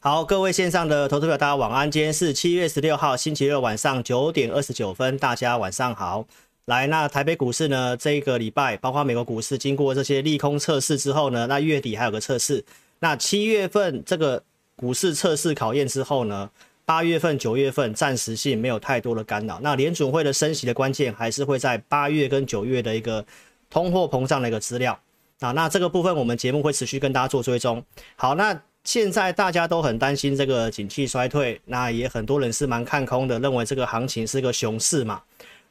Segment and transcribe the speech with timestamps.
[0.00, 1.90] 好，各位线上的投资者，大家晚安。
[1.90, 6.24] 今天是七月十六号星期六晚上九点二十九分，大家晚上好。
[6.66, 7.96] 来，那台北股市呢？
[7.96, 12.64] 这一个礼拜，包括美国股市，经过这些利空测试之后呢，那月底还有个测试。
[13.00, 14.40] 那七月份这个
[14.76, 16.48] 股市测试考验之后呢，
[16.84, 19.58] 八月份、九月份暂时性没有太多的干扰。
[19.60, 23.26] 那联准会的升息的关键还是会在八月跟九月的一个
[23.68, 24.96] 通货膨胀的一个资料
[25.40, 25.50] 啊。
[25.50, 27.84] 那这个部分我们节目会持续跟大家做追踪。
[28.14, 35.20] 好，那现在大家都很担心这个景气衰退，那也很多人是蛮看空的，认为这个行情是个熊市嘛。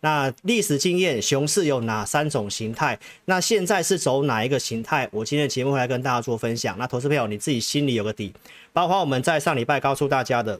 [0.02, 2.99] 那历史经验，熊市有哪三种形态？
[3.25, 5.09] 那现在是走哪一个形态？
[5.11, 6.77] 我今天的节目会来跟大家做分享。
[6.77, 8.31] 那投资朋友你自己心里有个底，
[8.72, 10.59] 包括我们在上礼拜告诉大家的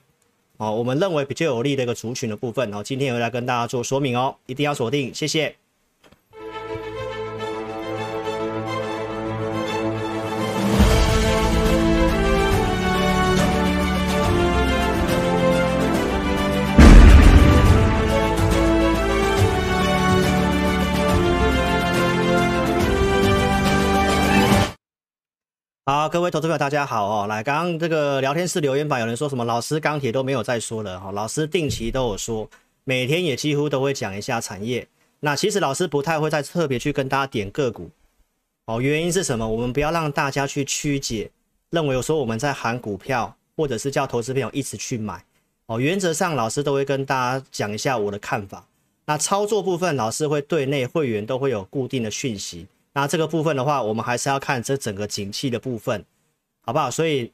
[0.58, 5.56] 哦，我们认为比较有利的一个族群的部分哦，今天也会来跟大家做说明哦，一定要锁定，谢谢。
[25.90, 27.28] 好，各位投资者大家好哦。
[27.28, 29.46] 来，刚刚这个聊天室留言板有人说什么？
[29.46, 31.14] 老师钢铁都没有再说了哈。
[31.14, 32.46] 老师定期都有说，
[32.84, 34.86] 每天也几乎都会讲一下产业。
[35.22, 37.90] 那其实老师不太会再特别去跟大家点个股
[38.66, 38.82] 哦。
[38.82, 39.48] 原因是什么？
[39.48, 41.32] 我们不要让大家去曲解，
[41.70, 45.24] 认为有时候我们在喊股票，或者是叫投资朋友一直去买
[45.68, 45.80] 哦。
[45.80, 48.66] 原则上，老师都会跟大家讲一下我的看法。
[49.06, 52.68] 那操作部分，老师会对内会员都会有固定的讯息。
[52.98, 56.04] 那这个部分的话，我们还是要看这整个景气的部分，
[56.62, 56.90] 好不好？
[56.90, 57.32] 所以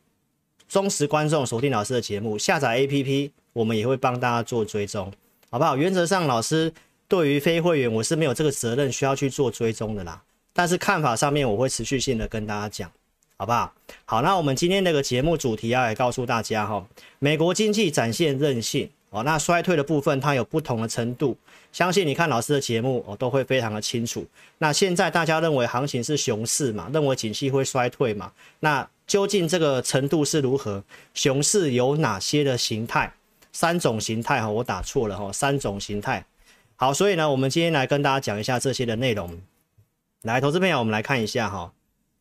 [0.68, 5.10] 忠实观众锁定老师的节目，下载 APP，我们也会帮大家做追踪，
[5.50, 5.78] 好不好？
[5.78, 6.74] 原则上，老师
[7.08, 10.22] 对于非会员，我是没有这个责任需要去做追踪的啦。
[10.52, 12.92] 但是看法上面，我会持续性的跟大家讲，
[13.38, 13.74] 好不好？
[14.04, 16.86] 好，那我们今天这个节目主题要来告诉大家哈，
[17.20, 18.90] 美国经济展现韧性。
[19.12, 21.38] 哦，那衰退的部分它有不同的程度，
[21.74, 24.26] 相信你看老师的节目哦都会非常的清楚。
[24.60, 28.32] 那现在大家认为行情是熊市嘛，认为景气会衰退嘛？
[28.60, 30.82] 那究竟这个程度是如何？
[31.16, 33.12] 熊市有哪些的形态？
[33.52, 36.24] 三种形态哈，我打错了哈，三种形态。
[36.76, 39.42] 好，所以呢，我们今天来跟大家讲一下这些的内容。
[40.22, 41.74] 来，投资朋友，我们来看一下哈，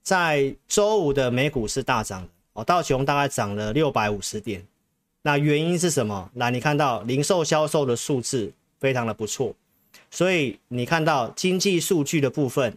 [0.03, 4.67] 在周五的美股是大涨的哦，道琼大概涨了六百五十点。
[5.23, 6.31] 那原因是什么？
[6.35, 8.53] 来，你看到零售销售的数字
[8.83, 9.55] 非常的不错，
[10.11, 12.77] 所以你看到经济数据的部分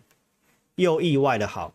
[0.76, 1.74] 又意外的好。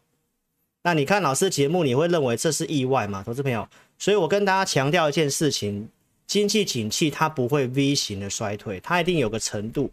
[0.82, 3.24] 那你看老师节目，你会认为这是意外吗？
[3.26, 5.88] 投资朋友，所以我跟大家强调一件事情：
[6.28, 9.90] 经济景气它不会 V 型的衰退，它一定有个程度，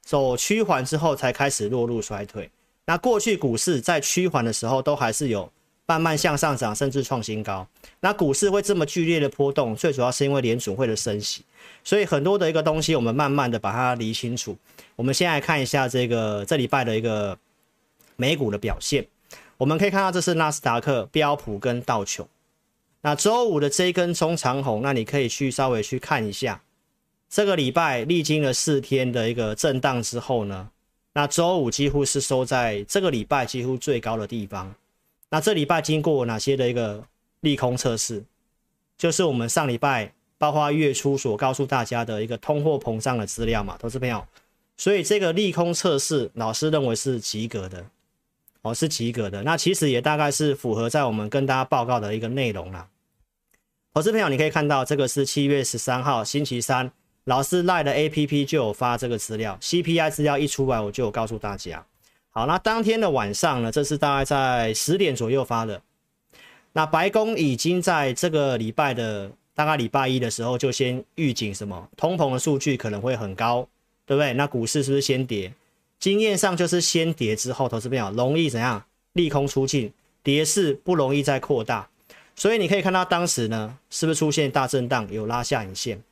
[0.00, 2.48] 走趋缓之后才开始落入衰退。
[2.86, 5.50] 那过去股市在趋缓的时候都还是有。
[5.86, 7.68] 慢慢向上涨，甚至创新高。
[8.00, 11.44] 那股市会这么剧烈的波动，最主要是因为联准会的升息。
[11.82, 14.56] 所以很多的一个东西，我们慢慢的把它理清楚。
[14.96, 17.38] 我们先来看一下这个这礼拜的一个
[18.16, 19.06] 美股的表现。
[19.56, 22.28] 我们可以看到，这是纳斯达克、标普跟道琼。
[23.02, 26.62] 那周五的这一根中长红，那你可以去稍微去看一下。
[27.28, 30.70] 这个礼拜历经了四天的一个震荡之后呢，
[31.12, 34.74] 那周五几乎是收在这个礼拜几乎最高的地方。
[35.28, 37.04] 那这礼拜经过哪些的一个
[37.40, 38.24] 利空测试？
[38.96, 40.12] 就是我们上礼拜
[40.44, 44.22] 包括月初所告诉大家的一个通货膨胀的资料嘛，投资朋友。
[44.76, 47.86] 所以这个利空测试，老师认为是及格的，
[48.60, 49.42] 哦，是及格的。
[49.42, 52.86] 那其实也大概是符合在我们跟大家报告的一个内容啦。
[53.94, 56.92] 投资朋友，你可以看到这个是七月十三号星期三，
[57.24, 61.82] 老师赖的 APP 就有发这个资料，CPI 资料一出来，我就有告诉大家。
[62.28, 63.72] 好，那当天的晚上呢？
[63.72, 65.80] 这是大概在十点左右发的。
[66.74, 73.66] 那白宫已经在这个礼拜的大概礼拜一的时候就先预警什么，通膨的数据可能会很高，
[74.04, 74.32] 对不对？
[74.34, 75.52] 那股市是不是先跌？
[75.98, 78.84] 经验上就是先跌之后，投资朋友容易怎样？
[79.12, 79.92] 利空出尽，
[80.22, 81.88] 跌势不容易再扩大。
[82.34, 86.02] 所以你可以看到当时呢，是不是出现大震荡，有拉下影线？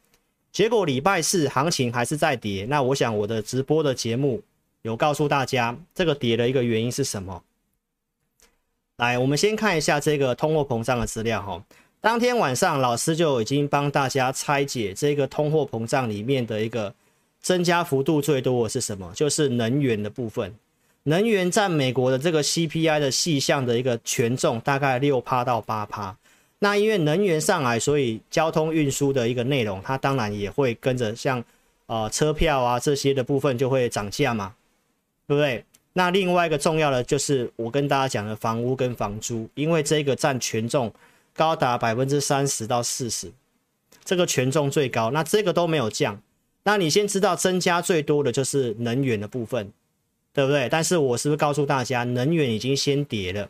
[0.53, 2.67] 结果礼拜四行情还是在跌。
[2.69, 4.43] 那我想我的直播的节目。
[4.83, 7.45] 有告诉大家这个跌的一个原因是什么？
[8.97, 11.65] 来，我们先看一下这个通货膨胀的资料哈。
[12.03, 16.93] 当天晚上老师就已经帮大家拆解这个通货膨胀里面的一个
[17.41, 19.13] 增加幅度最多的是什么？
[19.15, 20.53] 就是能源的部分。
[21.05, 26.17] 能源占美国的这个 CPI 的细项的一个权重大概六趴到八趴。
[26.59, 31.43] 那因为能源上来，所以交通运输的一个内容，它当然也会跟着像
[31.87, 34.53] 呃车票啊这些的部分就会涨价嘛。
[35.29, 35.65] 对不对？
[35.93, 40.93] 那另外一个重要的就是我跟大家讲的房屋跟房租，因为这个占权重
[41.35, 43.33] 高达百分之三十到四十，
[44.05, 45.11] 这个权重最高。
[45.11, 46.21] 那这个都没有降，
[46.65, 49.73] 那你先知道增加最多的就是能源的部分，
[50.33, 50.69] 对不对？
[50.69, 53.49] 但是我是不是告诉大家，能源已经先跌了？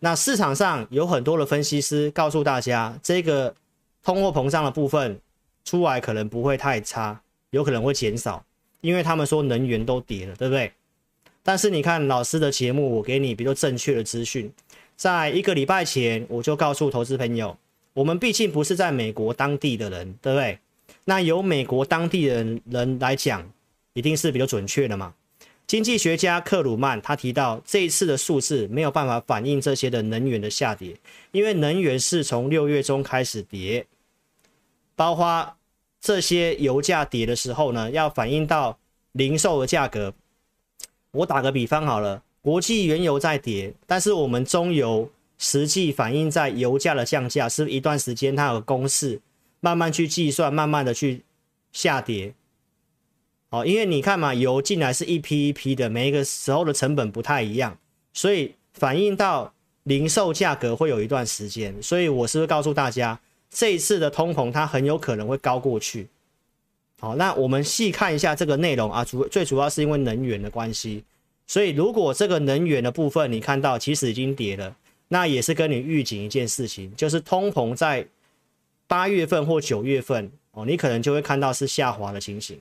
[0.00, 3.54] 那市场上有很多的分析师告诉大家，这个
[4.02, 5.20] 通货膨胀的部分
[5.64, 8.44] 出来可能不会太差，有可能会减少，
[8.80, 10.72] 因为他们说能源都跌了，对不对？
[11.44, 14.52] 但是你看老师的节目，我给你比较正确的资讯。
[14.96, 17.56] 在一个礼拜前，我就告诉投资朋友，
[17.94, 20.58] 我们毕竟不是在美国当地的人，对不对？
[21.04, 23.50] 那由美国当地的人来讲，
[23.94, 25.14] 一定是比较准确的嘛。
[25.66, 30.96] 经济学家克鲁曼他提到，这一次的数字没有办法反映这些的能源的下跌，
[31.30, 33.86] 因为能源是从六月中开始跌，
[34.94, 35.56] 包括
[36.00, 38.78] 这些油价跌的时候呢，要反映到
[39.12, 40.12] 零售的价格。
[41.12, 42.22] 我打个比方好了。
[42.42, 45.08] 国际原油在跌，但是我们中油
[45.38, 49.20] 实际反映在油价的降价，是一段时间它有公式
[49.60, 51.22] 慢慢去计算，慢慢的去
[51.72, 52.34] 下跌。
[53.50, 57.78] 哦，因为你看嘛，油进来是一批一批的，每一个时候的成本不太一样，
[58.12, 59.54] 所以反映到
[59.84, 61.80] 零售价格会有一段时间。
[61.80, 66.08] 所以我是不是告诉大家，这一次的通膨它很有可能会高过去。
[66.98, 71.04] 好，那我们细看一下这个内容啊，主最主要是因为能源的关系。
[71.52, 74.74] 所以，如果这个能源的部分你看到其实已经跌了，
[75.08, 78.08] 那也是跟你预警一件事情，就是通膨在
[78.86, 82.58] 八月份或九月份哦，你可能就会看到是下滑的情形。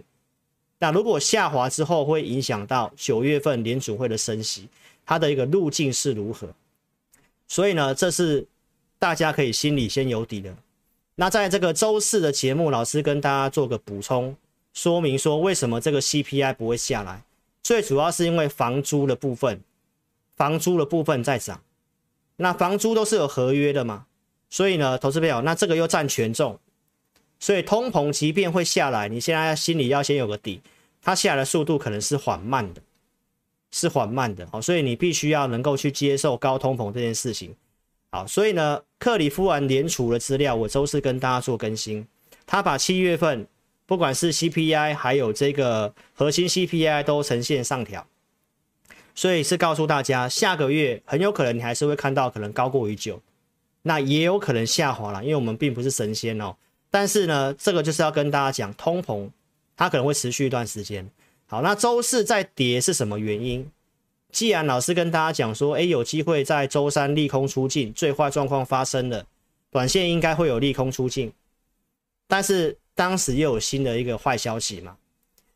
[0.80, 4.68] 那如果下滑之后会影响到九月份联储会的升息，
[5.06, 6.50] 它的一个路径是如何？
[7.48, 8.46] 所以呢，这是
[9.00, 10.54] 大家可以心里先有底的。
[11.16, 14.36] 那在这个周四的节目，老师跟大家做个补充
[14.74, 17.24] 说明，说为什么这个 CPI 不会下来。
[17.63, 19.62] 最主要是因为房租的部分，
[20.36, 21.62] 房租的部分在涨，
[22.38, 24.08] 那房租都是有合约的嘛，
[24.50, 26.60] 所以呢，投资朋友，那这个又占权重，
[27.40, 30.62] 所以通膨即便会下来，你现在心里要先有个底，
[31.02, 32.81] 它下来的速度可能是缓慢的，
[33.72, 37.56] 是缓慢的，好，所以你必须要能够去接受高通膨这件事情，
[38.10, 42.07] 好，所以呢，克里夫兰联储的资料，我周四跟大家做更新，
[42.48, 43.48] 他把七月份。
[43.92, 48.08] 不管是 CPI 还有这个核心 CPI 都呈现上调，
[49.14, 53.22] 所以是告诉大家，下个月很有可能你还是会看到可能高过于九，
[53.82, 56.56] 那也有可能下滑了，因为我们并不是神仙哦。
[56.90, 59.30] 但是呢，这个就是要跟大家讲，通膨
[59.76, 61.06] 它可能会持续一段时间。
[61.48, 63.70] 好，那周四再跌是什么原因？
[64.32, 69.26] 既然老师跟大家讲说，诶，有机会在周三利空出尽，最坏状况发生了，
[69.70, 71.34] 短线应该会有利空出尽，
[72.26, 72.78] 但是。
[72.94, 74.98] 当时又有新的一个坏消息嘛，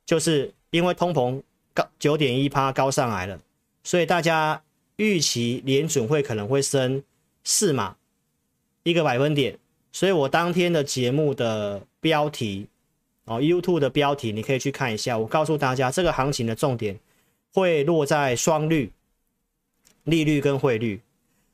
[0.05, 1.41] 就是因为通膨
[1.73, 3.39] 高九点一趴高上来了，
[3.83, 4.61] 所以大家
[4.95, 7.03] 预期联准会可能会升
[7.43, 7.95] 四码
[8.83, 9.59] 一个百分点，
[9.91, 12.67] 所以我当天的节目的标题
[13.25, 16.99] 哦，YouTube 的标题你可以去看一下，我告诉大家这个行情的重点
[17.53, 18.91] 会落在双率、
[20.03, 21.01] 利率跟汇率。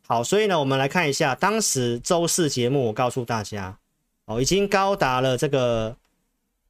[0.07, 3.77] 好，所以呢，我们来看一下当时周四节目，我告诉大家。
[4.39, 5.97] 已经高达了这个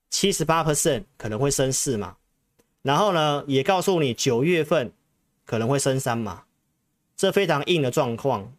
[0.09, 2.15] 七十八 percent 可能会升四嘛，
[2.81, 4.91] 然后呢，也告诉你九月份
[5.45, 6.43] 可能会升三嘛，
[7.15, 8.51] 这非常硬的状况。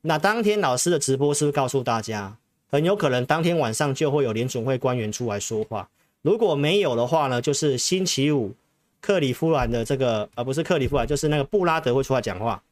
[0.00, 2.36] 那当天老师的直播是不是告诉大家，
[2.70, 5.88] 很有可能当天晚上就会有联准会官员出来说话？
[6.22, 8.54] 如果没有的话呢，就是星期五
[9.00, 12.62] 克里夫兰的这个，而不是克里夫兰，就是那个布拉德会出来讲话，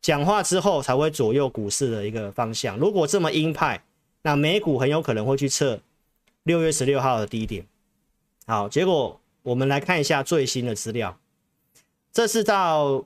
[0.00, 2.76] 讲话之后才会左右股市的一个方向。
[2.78, 3.82] 如果这么鹰派，
[4.22, 5.80] 那美股很有可能会去测
[6.44, 7.66] 六月十六号的低点。
[8.46, 11.18] 好，结果我们来看一下最新的资料，
[12.12, 13.04] 这是到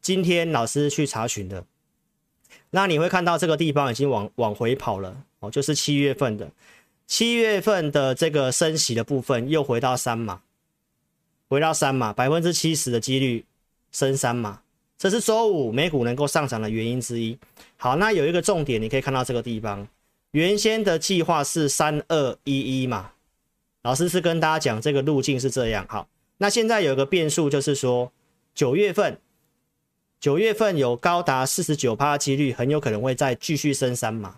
[0.00, 1.64] 今天老师去查询的。
[2.70, 6.50] 那你会看到这个地方已经往往回跑了哦，就是七月份的
[7.06, 10.42] 七月份的这个升息的部分又回到三码，
[11.48, 13.44] 回到三码，百分之七十的几率
[13.92, 14.62] 升三码，
[14.98, 17.38] 这是周五美股能够上涨的原因之一。
[17.76, 19.86] 好，那有一个重点，你可以看到这个地方。
[20.36, 23.12] 原先的计划是三二一一嘛，
[23.82, 25.86] 老师是跟大家讲这个路径是这样。
[25.88, 28.12] 好，那现在有一个变数，就是说
[28.54, 29.18] 九月份，
[30.20, 34.36] 九月份有高达四十九趴的几率，很有可能会再继续升三码。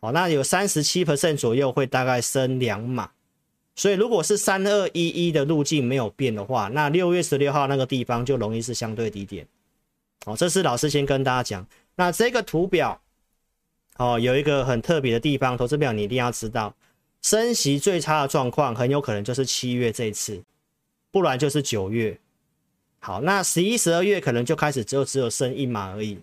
[0.00, 3.12] 好，那有三十七 percent 左右会大概升两码。
[3.76, 9.46] 所以如果是三二一一的路径没有变的话，那六月十六号那个地方就容易是相对低点。
[10.26, 11.64] 好，这是老师先跟大家讲。
[11.94, 13.00] 那这个图表。
[13.98, 16.74] 哦，有一个很特别的地方，投资表你一定要知道，
[17.20, 20.42] 升息最差的状况很有可能就是七月这一次，
[21.10, 22.18] 不然就是九月。
[23.00, 26.18] 好，那十一、十二月可能就开始只有只有升一码而已。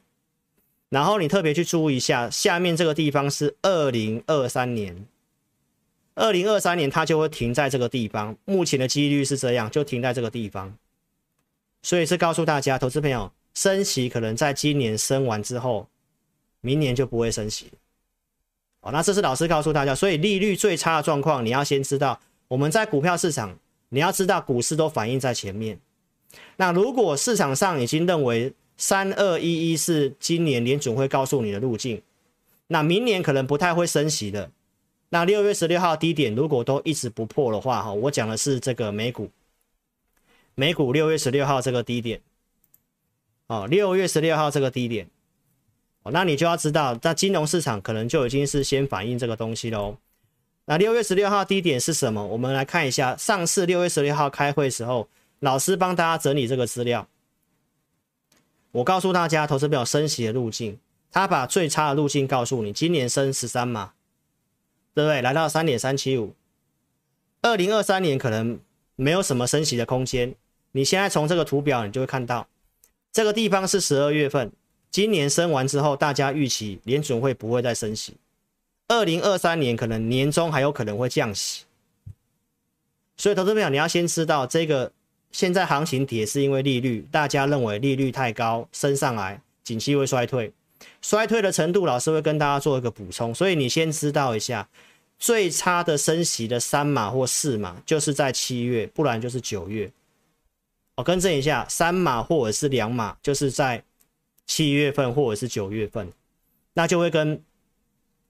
[0.90, 5.06] 然后你特别去注意一下，下面这个地方是二零二三年，
[6.14, 8.38] 二零二三年它就会停在这个地方。
[8.46, 10.78] 目前的几率是这样，就停在这个地方。
[11.82, 15.88] 所以是告诉大家，投资朋友，升息可能在今年升完之后，
[16.66, 17.68] 明年就不会升息。
[18.82, 22.20] 哦，那这是老师告诉大家，所以利率最差的状况，你要先知道。
[22.48, 23.58] 我们在股票市场，
[23.90, 25.80] 你要知道股市都反映在前面。
[26.58, 32.02] 那如果市场上已经认为三二一一是今年联准会告诉你的路径，
[32.68, 34.50] 那明年可能不太会升息的。
[35.10, 39.30] 那六月十六号低点如果都一直不破的话，哈，我讲的是这个美股，
[40.56, 42.22] 美股六月十六号这个低点，
[43.48, 45.08] 哦，六月十六号这个低点。
[46.12, 49.98] 那你就要知道，在金融市场可能就已经是先反映这个东西喽。
[50.66, 52.26] 那六月十六号低点是什么？
[52.26, 55.08] 我们来看一下，上次六月十六号开会时候，
[55.40, 57.08] 老师帮大家整理这个资料。
[58.72, 60.80] 我告诉大家，投资表升息的路径，
[61.12, 63.94] 他把最差的路径告诉你，今年升十三嘛，
[64.94, 65.22] 对不对？
[65.22, 66.34] 来到三点三七五，
[67.42, 68.60] 二零二三年可能
[68.96, 70.36] 没有什么升息的空间。
[70.72, 72.48] 你现在从这个图表，你就会看到，
[73.12, 74.52] 这个地方是十二月份。
[74.96, 78.14] 今年升完之后，大家预期联准会不会再升息？
[78.88, 81.66] 二零二三年可能年中还有可能会降息。
[83.18, 84.90] 所以，投资朋友你要先知道，这个
[85.34, 90.54] 现在行情跌是因为利率，大家认为利率太高升上来，景气会衰退，
[91.02, 93.36] 衰退的程度，老师会跟大家做一个补充。
[93.36, 94.66] 所以你先知道一下，
[95.20, 99.92] 最差的升息的三码或四码，就是在七月，不然就是九月。
[100.96, 103.84] 我更正一下，三码或者是两码，就是在。
[104.48, 106.12] 七月份或者是九月份，
[106.74, 107.42] 那就会跟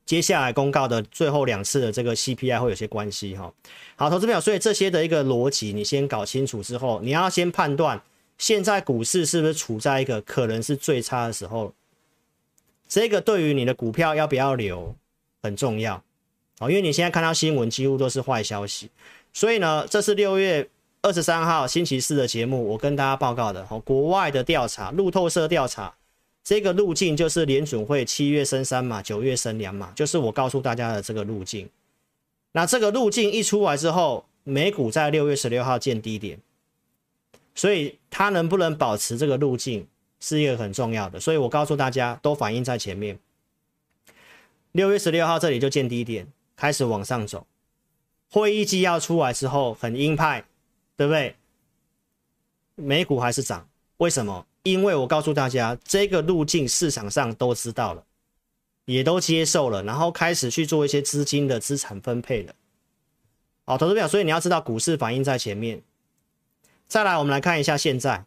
[0.06, 3.52] 接下来公告的最后两次的这个 CPI 会有些关系哈。
[3.96, 8.02] 好，投资表，所以这些的一个逻辑你先搞清楚之后，你要先判断
[8.38, 11.74] 现在股市是不是处在一个可能是最差的时候。
[12.88, 14.96] 这个对于你的股票要不要留
[15.42, 16.04] 很重要
[16.60, 18.92] 哦，因为你现在看到新闻几乎都是坏消息，
[19.34, 20.70] 所以呢，这是六月
[21.02, 25.96] 二十三号星期四的节目，我跟大家报告的哦，国外的调查，路透社调查。
[26.46, 31.68] 这个路径就是联准会七月升三码，九月升两码，就是我告诉大家的这个路径。
[32.52, 36.40] 那这个路径一出来之后，美股在六月十六号见低点，
[37.56, 39.88] 所以它能不能保持这个路径
[40.20, 41.20] 是一个很重要的。
[41.20, 43.18] 所以我告诉大家，都反映在前面。
[44.72, 47.48] 六月十六号这里就见低点，开始往上走。
[48.30, 50.46] 会议纪要出来之后很鹰派，
[50.96, 51.36] 对不对？
[52.76, 54.46] 美股还是涨，为什么？
[54.66, 58.04] 因为我告诉大家，这个路径市场上都知道了，
[58.86, 62.56] 也都接受了，然后开始去做一些资金的资产分配了。
[63.64, 65.84] 好，投资表，所以你要知道股市反映在前面。
[66.88, 68.26] 再来，我们来看一下现在，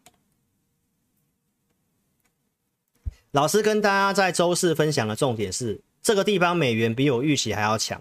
[3.32, 8.00] 老师跟大家在周四分享的重点是，这个地方美元比我预期还要强。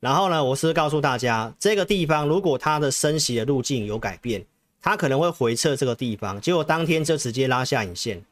[0.00, 4.44] 然后呢，我是告诉大家，这个地方如果它的升息的路径有改变。
[4.84, 8.22] 它可能会回测这个地方，结果当天就直接拉下影线，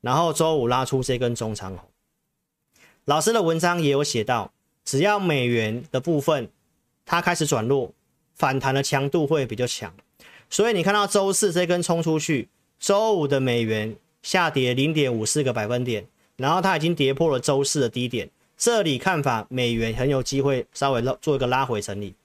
[0.00, 1.88] 然后周五拉出这根中长红。
[3.04, 4.52] 老师的文章也有写到，
[4.84, 6.50] 只要美元的部分
[7.06, 7.92] 它开始转弱，
[8.34, 9.94] 反弹的强度会比较强。
[10.48, 12.48] 所以你看到周四这根冲出去，
[12.80, 22.16] 周五的美元下跌零点五四个百分点，然后它已经跌破了周四的低点，这里看法美元很有机会稍微做一个拉回整理。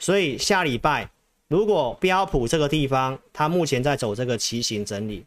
[0.00, 1.08] 所以下礼拜。
[1.50, 5.24] 如果标普这个地方，它目前在走这个旗形整理，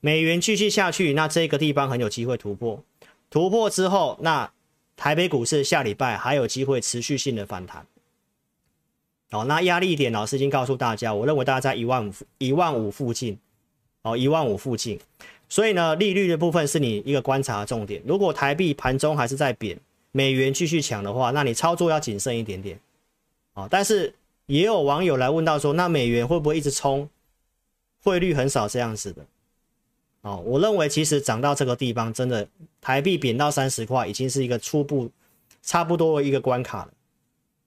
[0.00, 2.84] 美元继续下去，那这个地方很有机会突破。
[3.30, 4.52] 突破之后，那
[4.98, 7.86] 台北股市下礼拜还有机会持续性的反弹。
[9.30, 13.38] 哦，那压力点老师已经告诉大家，我认为大家在一万五一万五附近，
[14.02, 15.00] 哦，一万五附近。
[15.48, 18.02] 所以呢，利率的部分是你一个观察重点。
[18.04, 19.80] 如果台币盘中还是在贬，
[20.12, 22.78] 美元继续强的话，那你操作要谨慎一点点。
[23.54, 24.12] 哦，但是。
[24.46, 27.08] 也有网友来问到说，那美元会不会一直冲？
[28.02, 29.26] 汇率很少这样子的。
[30.22, 32.48] 哦，我认为其实涨到这个地方，真的
[32.80, 35.10] 台币贬到三十块，已经是一个初步
[35.62, 36.92] 差不多的一个关卡了。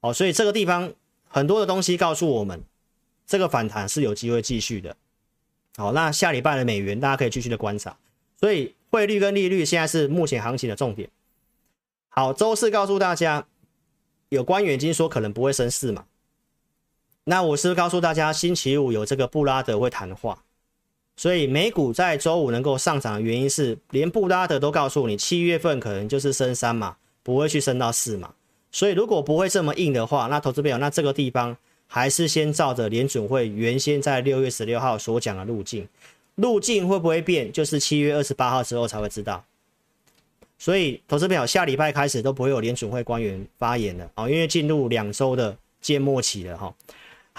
[0.02, 0.94] 哦，所以这个地方
[1.28, 2.62] 很多的东西告诉我们，
[3.28, 4.96] 这个反弹是有机会继续的。
[5.76, 7.98] 好，那下礼拜的美元大家可以继续的观察。
[8.38, 11.10] 所以汇率跟利率现在是目前行情的重点。
[12.08, 13.46] 好，周四告诉大家，
[14.30, 16.06] 有官员已经说可能不会升四嘛。
[17.30, 20.42] 那我是告诉大家，星期五有这个布拉德会谈话，
[21.16, 28.34] 所以美股在周五能够上涨的原因是，连布拉德都告诉你，七月份可能就是升三嘛，不会去升到四嘛。
[28.72, 31.56] 所以如果不会这么硬的话，那投资朋友，那这个地方
[31.86, 35.88] 还是先照着联准会原先在六月十六号所讲的路径。
[36.34, 39.46] 路径会不会变，就是七月二十八号之后才会知道。
[40.58, 46.74] 所以，投资朋友下礼拜开始都不会有联准会官员发言了哦，因为进入两周的届末期了哈。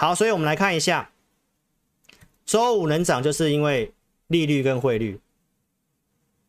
[0.01, 1.11] 好，所以我们来看一下，
[2.43, 3.93] 周五能涨，就是因为
[4.25, 5.19] 利率跟汇率，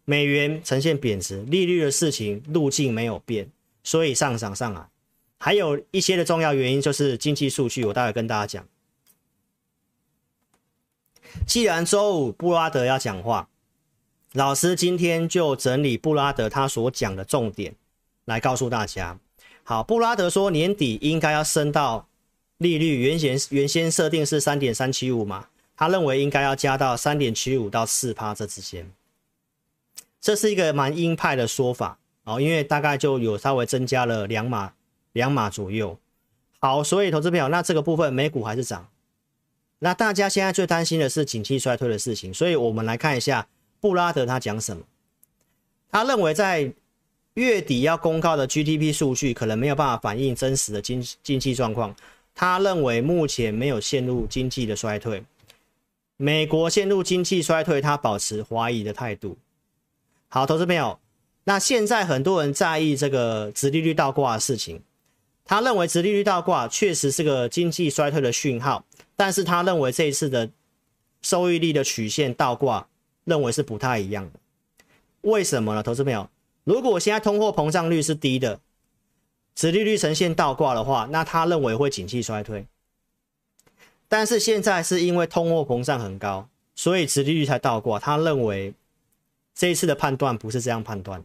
[0.06, 3.50] 美元呈现贬值，利率的事情路径没有变，
[3.84, 4.88] 所以上涨上来。
[5.36, 8.66] 还有一些的重要原因就是经济数据，我待会跟大家讲。
[11.46, 13.50] 既然周五布拉德要讲话。
[14.32, 17.74] 老师今天就整理布拉德他所讲的重点
[18.24, 19.18] 来告诉大家。
[19.62, 22.08] 好，布拉德说年底应该要升到
[22.62, 28.90] 利率原先原先设定是三点三七五嘛，他认为应该要加到三点七五到四趴这之间。
[30.20, 34.72] 这是一个蛮鹰派的说法哦，因为大概就有稍微增加了两码
[35.12, 35.98] 两码左右。
[36.60, 38.88] 好，所以投资朋友，那这个部分美股还是涨。
[39.80, 43.48] 那大家现在最担心的是景气衰退的事情，所以我们来看一下。
[43.80, 44.84] 布拉德他讲什么？
[45.90, 46.72] 他认为在
[47.34, 51.92] 月底要公告的 GDP 数据可能没有办法反映真实的经经济状况。
[52.34, 55.24] 他认为目前没有陷入经济的衰退，
[56.16, 59.36] 美国陷入经济衰退，他保持怀疑的态度。
[60.28, 60.98] 好，投资朋友，
[61.44, 64.82] 那现在很多人在意这个殖利率倒挂的事情。
[65.44, 68.84] 他认为殖利率倒挂确实是个经济衰退的讯号，
[69.16, 70.50] 但是他认为这一次的
[71.20, 72.88] 收益率的曲线倒挂。
[73.24, 74.40] 认为是不太一样的，
[75.20, 75.82] 为什么呢？
[75.84, 76.28] 投资朋友，
[76.64, 78.58] 如果现在通货膨胀率是低的，
[79.54, 82.66] 殖利率呈现倒挂的话，那他认为会景气衰退。
[84.08, 87.98] 但是现在是因为通货膨胀很高，所以殖利率才倒挂。
[87.98, 88.74] 他认为
[89.54, 91.22] 这一次的判断不是这样判断。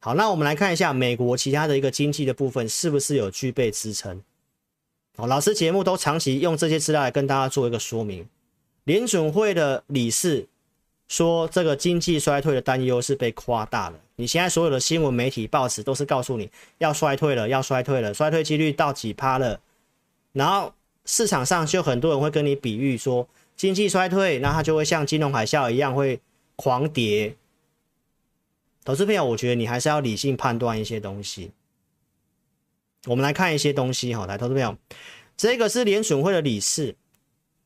[0.00, 4.22] 好，那我们来看一下美国其他的一个经济的部分是不是有具备支撑。
[5.16, 8.28] 好，老师节目都长期用这些资料来跟大家做一个说明。
[8.84, 10.48] 联准会的理事。
[11.08, 14.00] 说这个经济衰退的担忧是被夸大了。
[14.16, 19.60] 你现在所有的新闻媒体报纸都是告诉你要衰退了，要衰退了，衰退几率到几趴了。
[20.32, 20.72] 然后
[21.04, 26.20] 市场上就很多人会跟你比喻说经济衰退，那它就会像金融海啸一样会
[26.56, 27.36] 狂跌。
[28.84, 31.50] 投资朋友，我觉得你还是要理性判断一些东西。
[33.06, 34.76] 我们来看一些东西哈，来，投资朋友，
[35.36, 36.96] 这个是联准会的理事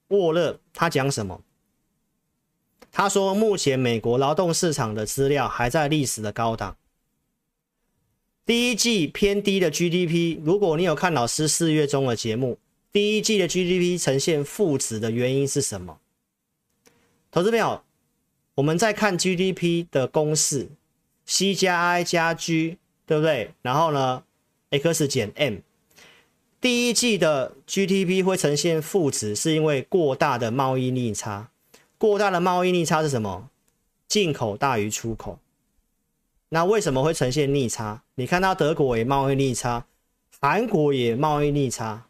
[0.09, 1.41] 沃勒，他讲什么？
[2.93, 6.77] 他说，目前美国劳动市场的资料还在历史的高档。
[8.45, 12.59] 第一季偏低的 GDP，如果你有看老师四月中的节目，
[12.91, 16.01] 第一季的 GDP 呈现负值的原因是什么？
[17.31, 17.83] 投资朋友，
[18.57, 20.71] 我们在看 GDP 的公式
[21.27, 23.53] ，C 加 I 加 G，对不对？
[23.63, 24.25] 然后呢
[24.71, 25.59] ，X 减 M，
[26.61, 31.50] 第一季的 GDP 会呈现负值，是因为过大的贸易逆差。
[32.01, 33.51] 过大的贸易逆差是什么？
[34.09, 35.39] 进口大于出口。
[36.49, 38.03] 那为什么会呈现逆差？
[38.15, 39.85] 你看到德国也贸易逆差，
[40.41, 42.07] 韩国也贸易逆差。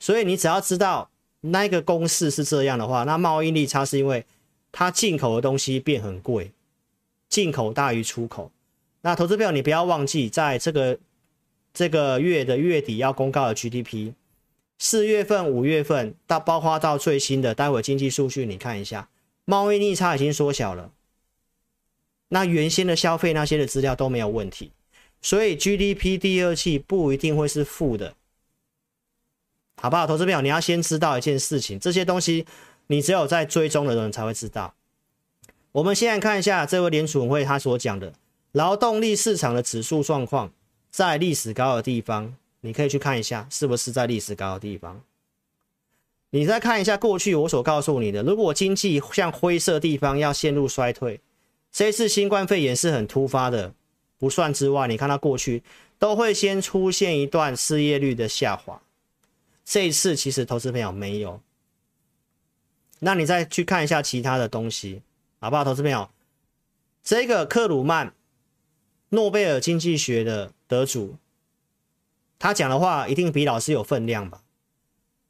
[0.00, 1.10] 所以你只要知道
[1.42, 4.24] 那个公式是这样的话，那贸易逆差是因为
[4.72, 6.52] 它进口的东西变很贵，
[7.28, 8.50] 进口大于出口。
[9.02, 10.98] 那投资票你不要忘记，在这个
[11.74, 14.14] 这个月的月底要公告的 GDP。
[14.84, 19.08] 四月份、五月份到包括到最新的，待会经济数据你看一下，
[19.44, 20.90] 贸易逆差已经缩小了。
[22.30, 24.72] 那原先的消费那些的资料都没有问题，
[25.20, 28.16] 所以 GDP 第二季不一定会是负的，
[29.76, 30.04] 好不好？
[30.04, 32.44] 投资朋友，你要先知道一件事情，这些东西
[32.88, 34.74] 你只有在追踪的人才会知道。
[35.70, 38.12] 我们现在看一下这位联储会他所讲的
[38.50, 40.52] 劳动力市场的指数状况，
[40.90, 42.34] 在历史高的地方。
[42.62, 45.02] 你可以去看一下，是不是在历史高的地方？
[46.30, 51.20] 你再看一下过去我所告诉你的，如果经济像灰色地方要陷入衰退，
[51.70, 53.74] 这一次新冠肺炎是很突发的，
[54.16, 55.62] 不算之外，你看到过去
[55.98, 58.80] 都会先出现一段失业率的下滑，
[59.64, 61.40] 这一次其实投资朋友没有。
[63.00, 65.02] 那你再去看一下其他的东西，
[65.40, 65.64] 好不好？
[65.64, 66.08] 投资朋友，
[67.02, 68.14] 这个克鲁曼，
[69.08, 71.16] 诺贝尔经济学的得主。
[72.42, 74.42] 他讲的话一定比老师有分量吧？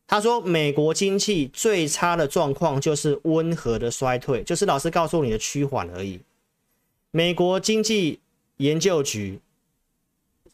[0.07, 6.21] 他说，美国经济最差的状况就是温和的衰退，就是老师告诉你的趋缓而已。
[7.11, 8.19] 美国经济
[8.57, 9.41] 研究局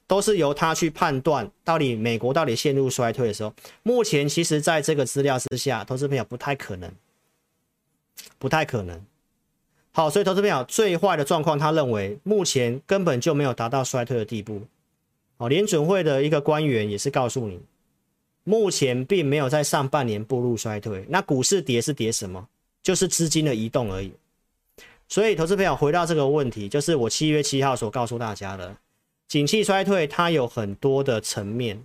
[0.08, 6.90] 都是由他去判断到底美国到底陷入衰退的时候，目前其实在这个资料之下，投资朋友不太可能，
[8.36, 9.00] 不太可能。
[9.92, 14.62] 好，所以投资朋友最坏的状况，他认为目前根本就没有达到衰退的地步。
[15.38, 17.60] 哦，联准会的一个官员也是告诉你，
[18.44, 21.04] 目前并没有在上半年步入衰退。
[21.08, 22.48] 那股市跌是跌什么？
[22.82, 24.12] 就是资金的移动而已。
[25.08, 28.76] 所以，投资朋友回到这个问题，就是我七月七号所告诉大家的，
[29.26, 31.84] 景气衰退它有很多的层面，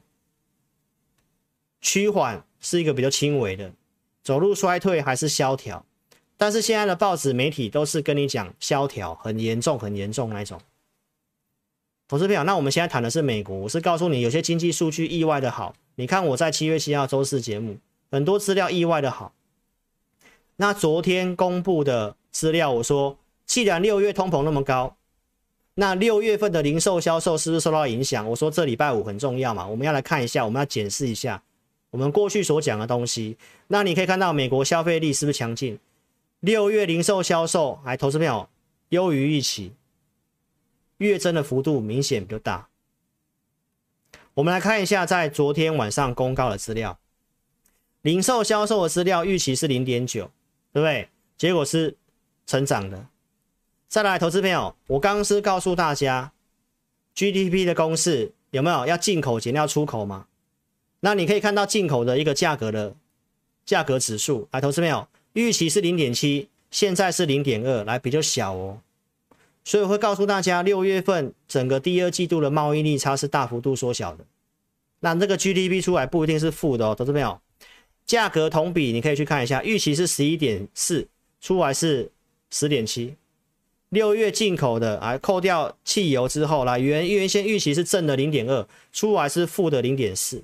[1.80, 3.72] 趋缓是一个比较轻微的，
[4.24, 5.86] 走入衰退还是萧条。
[6.38, 10.60] 但是现在的报纸媒体都是跟你讲萧条很严重、很严重那种。
[12.08, 15.74] 投资朋友，那我们现在谈的是美国，我是告诉你有些经济数据意外的好。
[15.96, 17.78] 你看我在七月七号周四节目，
[18.12, 19.34] 很多资料意外的好。
[20.58, 24.96] 那昨天公布的资料，我说既然六月通膨那么高，
[25.76, 28.30] 那六月份的零售销售是不是受到影响？
[28.30, 31.42] 我说这礼拜五很重要嘛，我们要来看一下，我们要检视一下
[31.90, 33.38] 我们过去所讲的东西。
[33.68, 35.80] 那你可以看到美国消费力是不是强劲？
[36.42, 38.48] 六月零售销售，还投资朋友
[38.90, 39.72] 优于预期，
[41.04, 42.70] 月增的幅度明显比较大。
[44.34, 46.98] 我们来看一下，在昨天晚上公告的资料，
[48.02, 50.32] 零售销售的资料预期是零点九，
[50.72, 51.10] 对不对？
[51.38, 51.98] 结果是
[52.48, 53.06] 成长的。
[53.88, 56.32] 再来，投资朋友，我刚刚是告诉大家
[57.14, 60.26] ，GDP 的公式有没有要进口减掉出口嘛？
[61.02, 62.96] 那你可以看到进口的一个价格的
[63.66, 65.08] 价格指数，来，投资朋友。
[65.34, 68.82] 预期是零点七，现在是零点二，来比较小哦，
[69.64, 74.26] 所以我会告诉大家，六月份整个第二季度的贸易逆差是大幅度缩小的。
[75.00, 77.40] 那这个 GDP 出来不一定是负的哦，投资朋友，
[78.06, 81.08] 价格同比你可以去看一下，预期是十一点四，
[81.40, 82.12] 出来是
[82.50, 83.16] 十点七。
[83.90, 90.44] 六月进口的啊，扣掉汽油之后，来原原先预期是正的零点二，出来是负的零点四。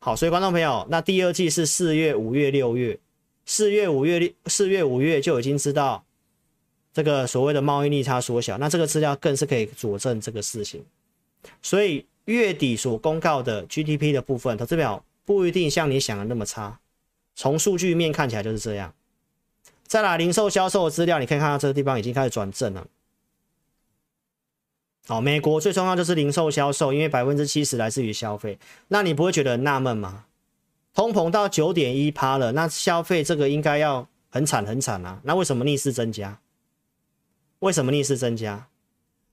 [0.00, 2.98] 好，所以观众朋友，那第二季是四月、五月、六月，
[3.44, 6.05] 四月、五月、四月、五月就已经知道
[6.96, 10.82] 这个所谓的贸易逆差缩小，那这个资料更是可以佐证这个事情。
[11.60, 16.80] 所以月底所公告的 GDP 的部分，投资表不一定像你想的那么差，
[17.34, 18.94] 从数据面看起来就是这样。
[19.86, 22.86] 再来零售销售的资料，你可以看到这个地方已经开始转正了。
[25.06, 28.58] 好，美国最重要就是零售销售，因为百分之七十来自于消费。
[28.88, 30.24] 那你不会觉得纳闷吗？
[30.94, 35.20] 通膨到九点一趴了，那消费这个应该要很惨很惨啊。
[35.24, 36.40] 那为什么逆势增加？
[37.60, 38.68] 为什么逆势增加？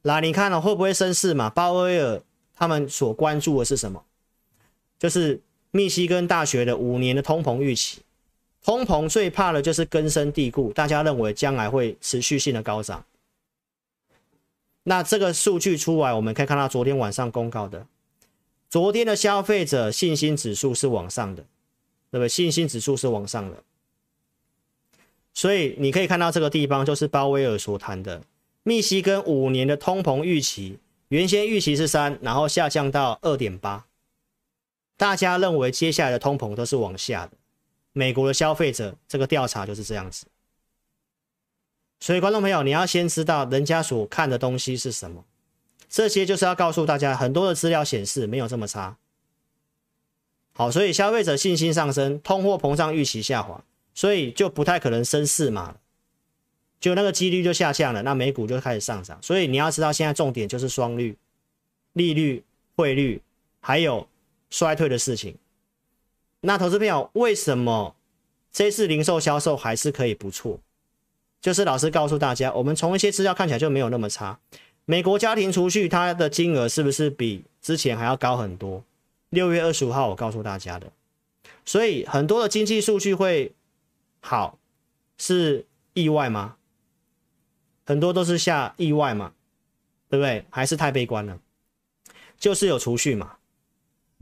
[0.01, 1.49] 来，你看了、哦、会不会升势嘛？
[1.49, 2.21] 鲍威尔
[2.55, 4.03] 他们所关注的是什么？
[4.99, 8.01] 就是密西根大学的五年的通膨预期。
[8.63, 13.03] 通膨最怕的就是根深蒂固，大家认为将来会持续性的高涨。
[14.83, 17.85] 那这个数据出来，我们可以看到昨天晚上公告的，
[18.69, 21.43] 昨天的消费者信心指数是往上的，
[22.11, 22.29] 对不对？
[22.29, 23.63] 信心指数是往上的，
[25.33, 28.21] 所以你可以看到这个地方就是鲍威尔所谈的，
[28.63, 30.77] 密西根五年的通膨预期，
[31.09, 33.85] 原先预期是三，然后下降到二点八，
[34.95, 37.31] 大家认为接下来的通膨都是往下的，
[37.91, 40.25] 美国的消费者这个调查就是这样子。
[41.99, 45.23] 所以，观众朋友，你要先知道人家所看的东西是什么。
[45.87, 48.97] 这些就是要告诉大家，很多的资料显示没有这么差。
[50.51, 53.63] 好，所以消费者信心上升，通货膨胀预期下滑，
[53.93, 55.75] 所以就不太可能升四码，
[56.79, 59.17] 就那个几率就下降了，那美股就开始上涨。
[59.21, 61.15] 所以你要知道，现在重点就是双率、
[61.93, 62.43] 利率、
[62.75, 63.21] 汇率，
[63.59, 64.07] 还有
[64.49, 65.35] 衰退的事情。
[66.41, 67.95] 那投资朋友，为什么
[68.51, 70.59] 这次零售销售还是可以不错？
[71.39, 74.39] 就是老师告诉大家，我们从一些资料看起来就没有那么差。
[74.85, 78.83] 美国家庭储蓄它的金额是不是比之前还要高很多？
[79.29, 80.91] 六月二十五号我告诉大家的，
[81.65, 83.51] 所以很多的经济数据会
[84.25, 84.57] 好，
[85.17, 86.55] 是意外吗？
[87.85, 89.33] 很多都是下意外嘛，
[90.09, 90.45] 对不对？
[90.49, 91.37] 还是太悲观了？
[92.39, 93.35] 就是有储蓄嘛，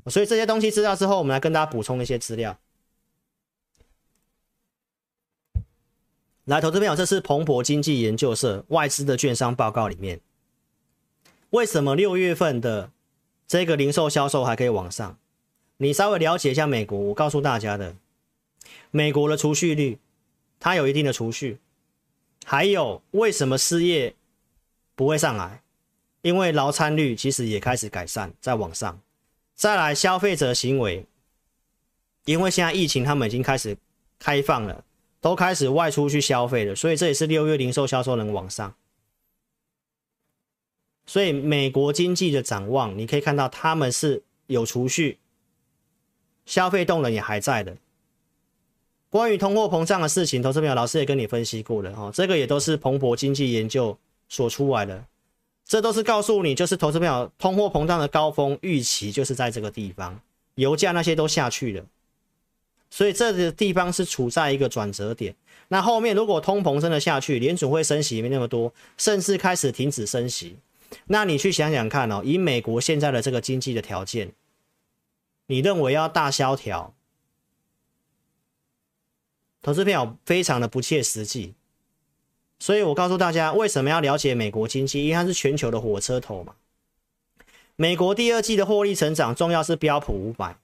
[0.08, 2.58] 所以这些东西知道之后，我们来跟大家补充一些资料。
[6.46, 10.20] 来，投资朋友，这是彭博经济研究社外资的券商报告里面，
[11.52, 12.92] 为什么六月份的
[13.48, 15.20] 这个零售销售还可以往上？
[15.78, 17.96] 你稍微了解一下美国，我告诉大家的，
[18.92, 19.98] 美国的储蓄率，
[20.60, 21.58] 它有一定的储蓄，
[22.46, 24.16] 还有为什么失业
[24.94, 25.64] 不会上来？
[26.22, 29.02] 因为劳参率其实也开始改善，在往上。
[29.56, 31.06] 再来，消费者行为，
[32.26, 33.76] 因为现在疫情，他们已经开始
[34.20, 34.84] 开放了。
[35.22, 38.74] 都开始外出去消费了，所以这也是六月零售销售能往上。
[41.06, 45.20] 所以美国经济的展望，你可以看到他们是有储蓄，
[46.48, 47.78] 消费动能也还在的。
[49.12, 53.96] 关于通货膨胀的事情，投资朋友老师也跟你分析过了哦，这个也都是彭博经济研究
[54.30, 55.04] 所出来的，
[55.66, 60.18] 这都是告诉你，就是投资朋友通货膨胀的高峰预期就是在这个地方，
[60.56, 61.86] 油价那些都下去了。
[62.90, 65.36] 所以这个地方是处在一个转折点。
[65.68, 70.56] 那后面如果通膨真的下去，联准会升息没那么多，甚至开始停止升息，
[71.08, 74.32] 那你去想想看哦，以美国现在的这个经济的条件，
[75.48, 76.94] 你认为要大萧条，
[79.62, 81.54] 投资朋友非常的不切实际。
[82.60, 85.04] 所以我告诉大家，为什么要了解美国经济？
[85.06, 86.56] 因为它是全球的火车头嘛。
[87.76, 90.58] 美国第二季的获利成长，重要是标普五百。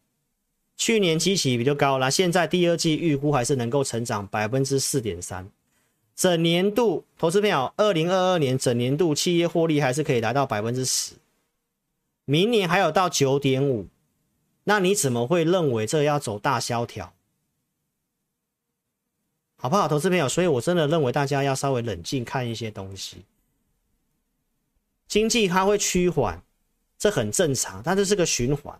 [0.75, 5.49] 去年基期比较高了，现在第二季预估还是能够成长百分之四点三。
[6.15, 11.13] 整年度投资票，二零二二年整年度企业获利还是可以达到百分之十，
[12.25, 13.87] 明年还有到九点五。
[14.65, 17.13] 那你怎么会认为这要走大萧条？
[19.59, 20.29] 好不好，投资朋友？
[20.29, 23.25] 所以我真的认为大家要稍微冷静看一些东西。
[25.07, 26.43] 经济它会趋缓，
[26.99, 28.79] 这很正常，但这是个循环，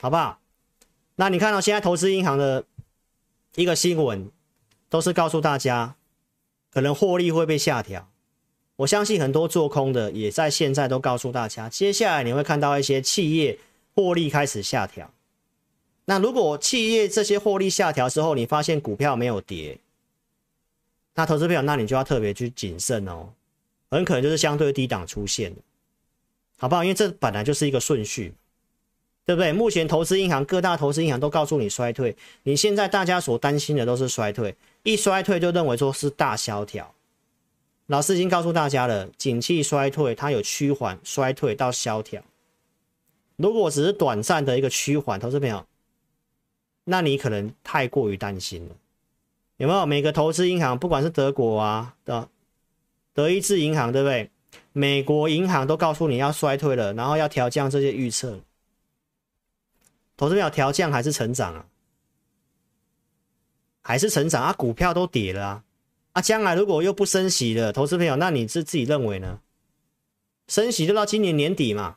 [0.00, 0.38] 好不好？
[1.16, 2.64] 那你看到现在投资银行的
[3.54, 4.30] 一个新闻，
[4.88, 5.96] 都是告诉大家
[6.70, 8.10] 可能获利会被下调。
[8.76, 13.58] 我相信很多做空的也在现在都告诉大家，接下来你会看到一些企业
[13.94, 15.12] 获利开始下调。
[16.10, 19.78] 那如果企业这些获利下调之后，你发现股票没有跌，
[21.14, 23.28] 那投资朋友，那你就要特别去谨慎哦，
[23.92, 25.54] 很可能就是相对低档出现，
[26.58, 26.82] 好不好？
[26.82, 28.34] 因为这本来就是一个顺序。
[29.24, 29.52] 对不对？
[29.52, 36.92] 目前投资银行各大投资银行都告诉你衰退，你现在大家所担心的都是衰退，一衰退就认为说是大萧条。
[37.86, 42.20] 老师已经告诉大家了，景气衰退它有趋缓、衰退到萧条。
[43.36, 45.64] 如果只是短暂的一个趋缓，投资朋友，
[46.90, 48.74] 那你可能太过于担心了。
[49.58, 49.86] 有没有？
[49.86, 52.28] 每个投资银行，不管是德国啊的
[53.14, 54.28] 德意志银行，对不对？
[54.72, 58.40] 美国银行都告诉你要衰退了，然后要调降这些预测。
[60.16, 61.66] 投资票调降还是成长啊？
[63.82, 64.52] 还是成长啊？
[64.52, 65.64] 股票都跌了啊！
[66.14, 69.40] 啊，将来如果又不升息了，投资朋友，那你是自己认为呢？
[70.48, 71.96] 升息就到今年年底嘛？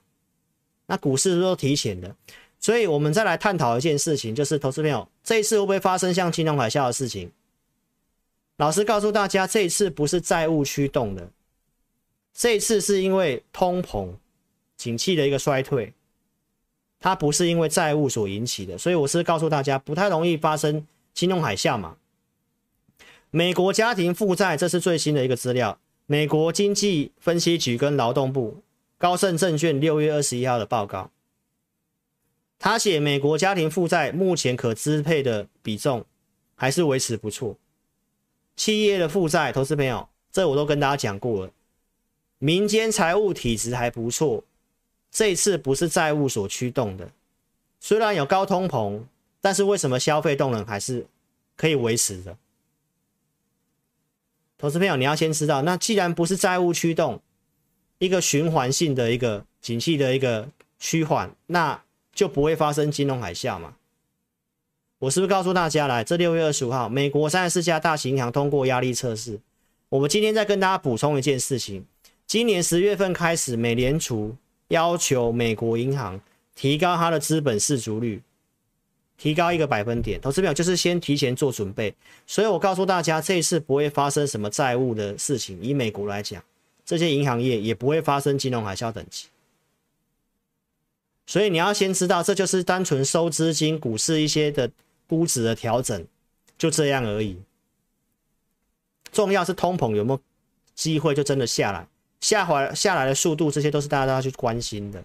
[0.85, 2.15] 那股市都提前的，
[2.63, 7.29] 所以我们再来探讨一件事情，就是投资朋友，这一次会不会发生像金融海啸的事情？
[8.55, 11.29] 老师告诉大家，这一次不是债务驱动的，
[12.33, 14.13] 这一次是因为通膨、
[14.77, 15.91] 景气的一个衰退。
[17.01, 21.97] 它不是因为债务所引起的，所以我是告诉大家，不太容易发生金融海啸嘛。
[23.29, 25.77] 美国家庭负债，这是最新的一个资料。
[26.05, 28.61] 美国经济分析局跟劳动部
[28.97, 31.11] 高盛证券六月二十一号的报告，
[32.63, 36.05] 他写美国家庭负债目前可支配的比重
[36.55, 37.57] 还是维持不错。
[38.55, 41.51] 企业的负债，投资朋友，这我都跟大家讲过了，
[42.39, 44.45] 民间财务体质还不错。
[45.11, 47.11] 这次不是债务所驱动的，
[47.81, 49.01] 虽然有高通膨，
[49.41, 51.05] 但是为什么消费动能还是
[51.57, 52.37] 可以维持的？
[54.57, 57.21] 投资朋友，你要先知道，那既然不是债务驱动，
[57.97, 60.47] 一个循环性的一个景气的一个
[60.79, 63.75] 趋缓，那就不会发生金融海啸嘛？
[64.99, 69.39] 我是不是告诉大家，来，这六月二十五号，美国三十四家大型银行通过压力测试。
[69.89, 71.85] 我们今天再跟大家补充一件事情，
[72.25, 74.35] 今年十月份开始，美联储。
[74.69, 76.19] 要求美国银行
[76.55, 78.19] 提高它的资本市足率，
[79.17, 80.19] 提高一个百分点。
[80.19, 81.93] 投资表就是先提前做准备，
[82.25, 85.61] 所以我告诉大家，这一次不会发生什么债务的事情。
[85.61, 86.41] 以美国来讲，
[86.83, 89.27] 这些银行业也不会发生金融海啸等级。
[91.25, 94.69] 所以你要先知道，这就是单纯收资金、股市一些的
[95.07, 96.05] 估值的调整，
[96.57, 97.41] 就这样而已。
[99.11, 100.19] 重要是通膨有没有
[100.75, 101.87] 机会就真的下来。
[102.19, 105.03] 下滑下来的速度，这些都是大家都要去关心的，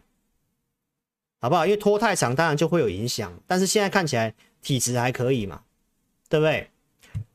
[1.41, 1.67] 好不好？
[1.67, 3.33] 因为拖太长，当然就会有影响。
[3.45, 5.63] 但是现在看起来体质还可以嘛，
[6.29, 6.71] 对不对？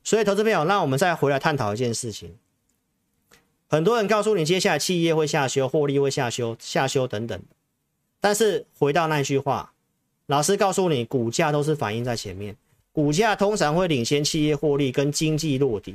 [0.02, 2.34] 所以投资朋友，那我们再回来探讨一件事情。
[3.68, 7.38] 很多人告诉你，接下来企业会下修，获利会下修，下修等等。
[8.24, 9.74] 但是回到那句话，
[10.24, 12.56] 老师告诉你，股价都是反映在前面，
[12.90, 15.94] 股价通常会领先企业获利跟经济落地。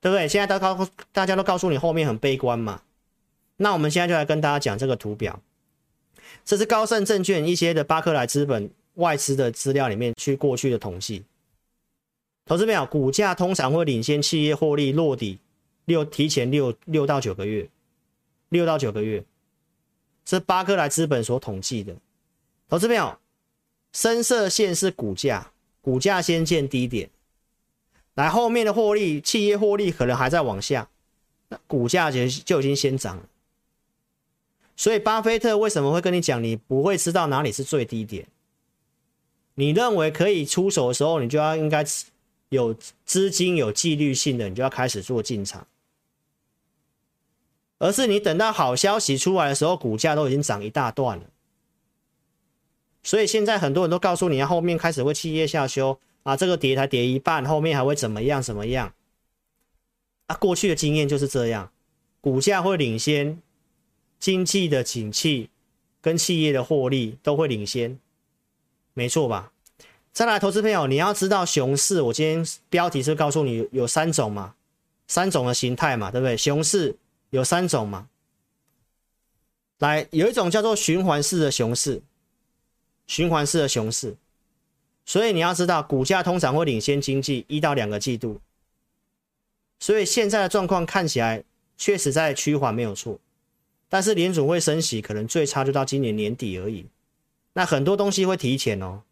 [0.00, 0.28] 对不对？
[0.28, 2.80] 现在都告大家都告诉你后面很悲观嘛，
[3.56, 5.42] 那我们现在就来跟大家讲这个图表，
[6.44, 11.24] 这是高盛证券一些的巴克莱资本外资的资料里面去过去的统计，
[12.46, 15.40] 投资表股价通常会领先企业获利落底
[15.86, 17.68] 六提前六六到九个月，
[18.50, 19.24] 六到九个月，
[20.24, 21.94] 是巴克莱资本所统计的，
[22.68, 23.20] 投资表
[23.92, 27.10] 深色线是股价，股价先见低点。
[28.14, 30.88] 来后面的获利，企业获利可能还在往下，
[31.48, 33.22] 那股价就就已经先涨了。
[34.76, 38.26] 所以巴菲特为什么会跟你讲，你不会知道哪里是最低点？
[39.54, 41.84] 你认为可以出手的时候，你就要应该
[42.48, 45.66] 有资金、有纪律性的，你就要开始做进场。
[47.80, 51.24] 而是你等到好消息出来的时候，股价都已经涨一大段了。
[53.02, 58.42] 所以现在很多人都告诉你，后面开始会企业下修啊，这个跌才跌一半，后面还会怎么样？
[58.42, 58.92] 怎么样？
[60.26, 61.72] 啊，过去的经验就是这样，
[62.20, 63.40] 股价会领先，
[64.18, 65.48] 经济的景气
[66.02, 67.98] 跟企业的获利都会领先，
[68.92, 69.52] 没错吧？
[70.12, 74.54] 再来，投资朋友，你要知道熊市，我今天标题是告诉你有三种嘛，
[75.08, 76.36] 三种的形态嘛，对不对？
[76.36, 76.94] 熊市
[77.30, 78.08] 有三种嘛，
[79.78, 82.02] 来，有一种叫做循环式的熊市。
[83.06, 84.14] 循环式的熊市，
[85.04, 88.40] 所以你要知道，股价通常会领先经济一到两个季度。
[89.80, 91.42] 所以现在的状况看起来
[91.76, 93.18] 确实在趋缓，没有错。
[93.88, 96.86] 但是联储会升息，可能最差就到今年年底而已。
[97.54, 99.02] 那很多东西会提前哦。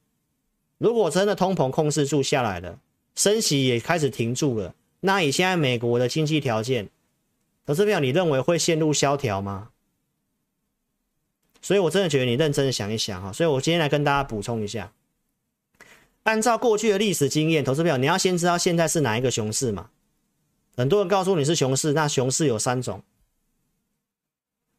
[0.79, 2.79] 如果真的通膨控制住下来了，
[3.17, 6.89] 升息也开始停住了，那以现在美国的经济条件，
[7.69, 9.69] 投资朋友，你认为会陷入萧条吗？
[11.61, 14.91] 所以，我真的觉得你认真的想一想哈，所以我今天来跟大家补充一下，
[16.23, 19.91] 按照过去的历史经验，投资票你要先知道现在是哪一个熊市嘛？
[20.79, 23.03] 很多人告诉你是熊市，那熊市有三种，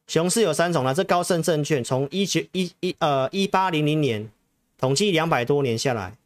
[0.07, 0.91] 熊市有三种呢。
[0.91, 4.31] 这高盛证券从一九一一呃一八零零年
[4.79, 6.17] 统计两百多年下来，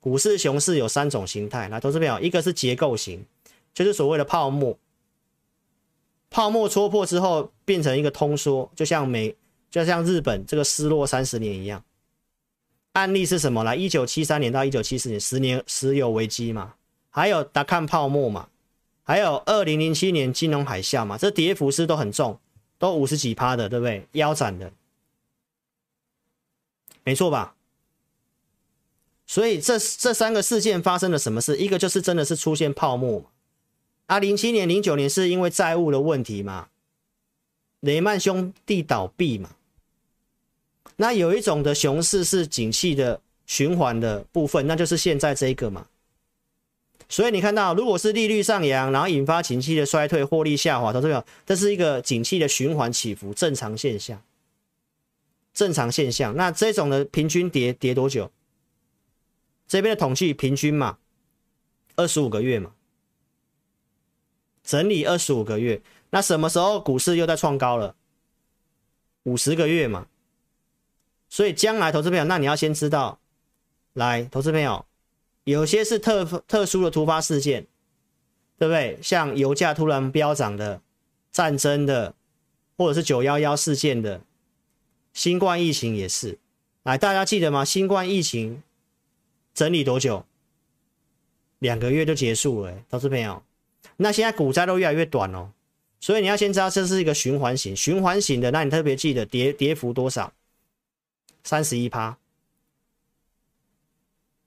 [0.00, 1.66] 股市熊市有三种形态。
[1.70, 3.24] 来，投资票一个是结构型，
[3.72, 4.76] 就是所谓的泡沫，
[6.30, 9.36] 泡沫戳破之后变成一个通缩，就像美。
[9.70, 11.84] 就像日本这个失落三十年一样，
[12.94, 13.62] 案例是什么？
[13.62, 16.72] 来，一九七三年到一九七四年，十年石油危机嘛，
[17.10, 18.48] 还有达康泡沫嘛，
[19.02, 22.40] 还有二零零七年金融海啸嘛，这跌幅是都很重，
[22.78, 24.08] 都五十几趴的，对不对？
[24.12, 24.72] 腰斩的，
[27.04, 27.54] 没错吧？
[29.26, 31.58] 所以这这三个事件发生了什么事？
[31.58, 33.30] 一个就是真的是出现泡沫，
[34.08, 36.70] 啊，零七年、零九年是因为债务的问题嘛，
[37.80, 39.50] 雷曼兄弟倒闭嘛。
[40.96, 45.86] 那有一种的熊市是景气的循环的部分，那就是现在这一个嘛。
[47.10, 54.22] 所以你看到，如果是利率上扬，然后引发景气的衰退、获利下滑，都是有，这是一个景气的循环起伏，正常现象。
[55.52, 56.34] 正常现象。
[56.34, 58.30] 那这种的平均跌跌多久？
[59.66, 60.96] 这边的统计平均嘛，
[61.96, 62.72] 二十五个月嘛，
[64.68, 65.80] 整理二十五个月。
[66.10, 67.94] 那什么时候股市又在创高了？
[69.22, 70.06] 五十个月嘛。
[71.30, 73.18] 所以将来投资朋友，那你要先知道，
[73.94, 74.84] 来，投资朋友，
[75.44, 77.66] 有些是特特殊的突发事件，
[78.58, 78.98] 对不对？
[79.02, 80.82] 像油价突然飙涨的、
[81.32, 82.14] 战争的，
[82.76, 84.20] 或者是九幺幺事件的、
[85.14, 86.38] 新冠疫情也是。
[86.82, 87.64] 来，大家记得吗？
[87.64, 88.62] 新冠疫情
[89.54, 90.26] 整理多久？
[91.58, 93.42] 两个月就结束了，投资朋友。
[94.00, 95.50] 那现在股灾都越来越短哦，
[96.00, 100.32] 所以你要先知道这是一个循环型，循环型的，那你特别记得跌跌幅多少？
[101.42, 102.16] 三十一趴，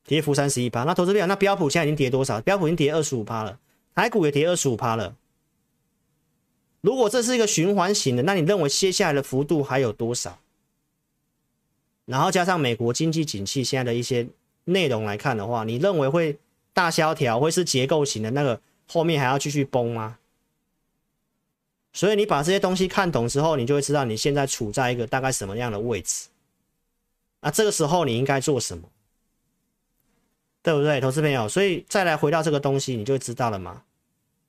[0.05, 0.83] 跌幅三十一趴。
[0.83, 2.39] 那投资表，那标普现在已经跌多少？
[2.41, 3.59] 标普已经跌二十五趴了，
[3.93, 5.15] 台股也跌二十五趴了。
[6.79, 10.39] 如果这是一个循环型的，那你认为接下来的幅度还有多少？
[12.05, 14.27] 然后加上美国经济景气现在的一些
[14.65, 16.37] 内容来看的话，你认为会
[16.73, 18.59] 大萧条，会是结构型的那个
[18.91, 20.17] 后面还要继续崩吗？
[21.93, 26.27] 所以你把这些东西看懂之后，你就会知道你现在处在一个大概什么样的位置。
[27.39, 28.89] 那这个时候你应该做什么？
[30.61, 31.47] 对不对，投资朋友？
[31.47, 33.83] 所以再来回到这个东西，你就知道了嘛。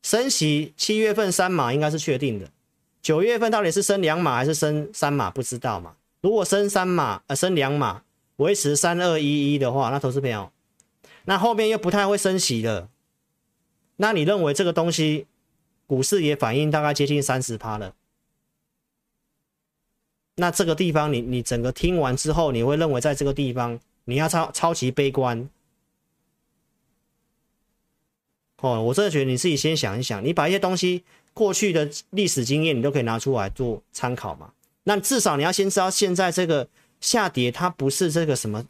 [0.03, 2.51] 升息七月份三码应该是确定的，
[3.01, 5.95] 九月份到底是升两码还是升三码不知道嘛。
[6.21, 8.03] 如果升三码呃升两码，
[8.37, 10.51] 维持三二一一的话，那投资朋友，
[11.27, 12.89] 那后面又不太会升息了。
[14.03, 15.29] 那你认为这个东西
[15.87, 17.95] 股市也反应大概接近三十趴了？
[20.35, 25.49] 那这个地方你，你整个听完之后，你会认为在这个地方你要超超级悲观
[28.57, 28.83] 哦。
[28.83, 34.53] 我真的觉得你自己先想一想，你把一些东西过去的历史经验，你都可以拿出来做参考嘛。
[34.83, 36.69] 那至少你要先知道，现在这个
[37.01, 38.67] 下跌它不是这个什么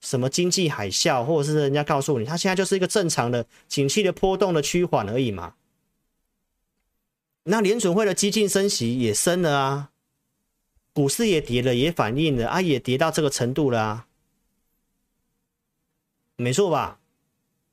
[0.00, 5.54] 什么经济海啸，或者是人家告诉你，它现在就是一个正常的景气的波动的趋缓而已嘛。
[7.44, 9.90] 那联准会的激进升息也升了啊。
[10.92, 14.06] 股市也跌了，也反映了啊，也跌到这个程度了啊，
[16.36, 16.98] 没错吧？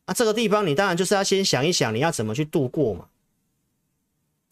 [0.06, 3.08] 啊，这个地方你当然就是要先想一想，你要怎么去度过嘛，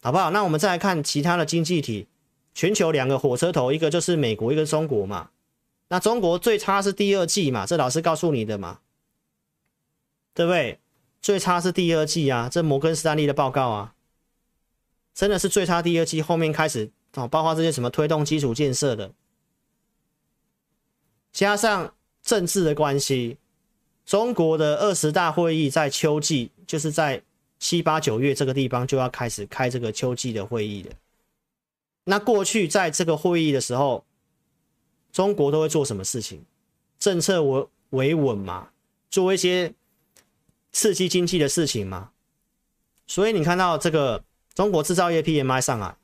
[0.02, 0.32] 好不好？
[0.32, 2.08] 那我们再来看其他的经济体，
[2.56, 5.30] 全球两个火车头，一个就是美国，一个中国嘛。
[5.96, 7.66] 那中国最差是第二季嘛？
[7.66, 8.82] 这老师告诉你的嘛，
[10.34, 10.78] 对不对？
[11.22, 13.96] 最差是第二季啊，这摩根士丹利的报告啊，
[15.14, 19.14] 真的是最差第二季，后面开始哦，包括这些什么推动基础建设的，
[21.32, 23.38] 加上政治的关系，
[24.06, 27.24] 中国的二十大会议在秋季，就是在
[27.58, 30.92] 七八九月这个地方就要开始开这个秋季的会议的。
[32.04, 34.04] 那过去在这个会议的时候，
[35.16, 36.42] 中国都会做什么事情？
[37.00, 38.72] 政策维维稳嘛，
[39.10, 39.74] 做一些
[40.74, 42.12] 刺激经济的事情嘛。
[43.08, 45.96] 所以你看到这个中国制造业 PMI 上来，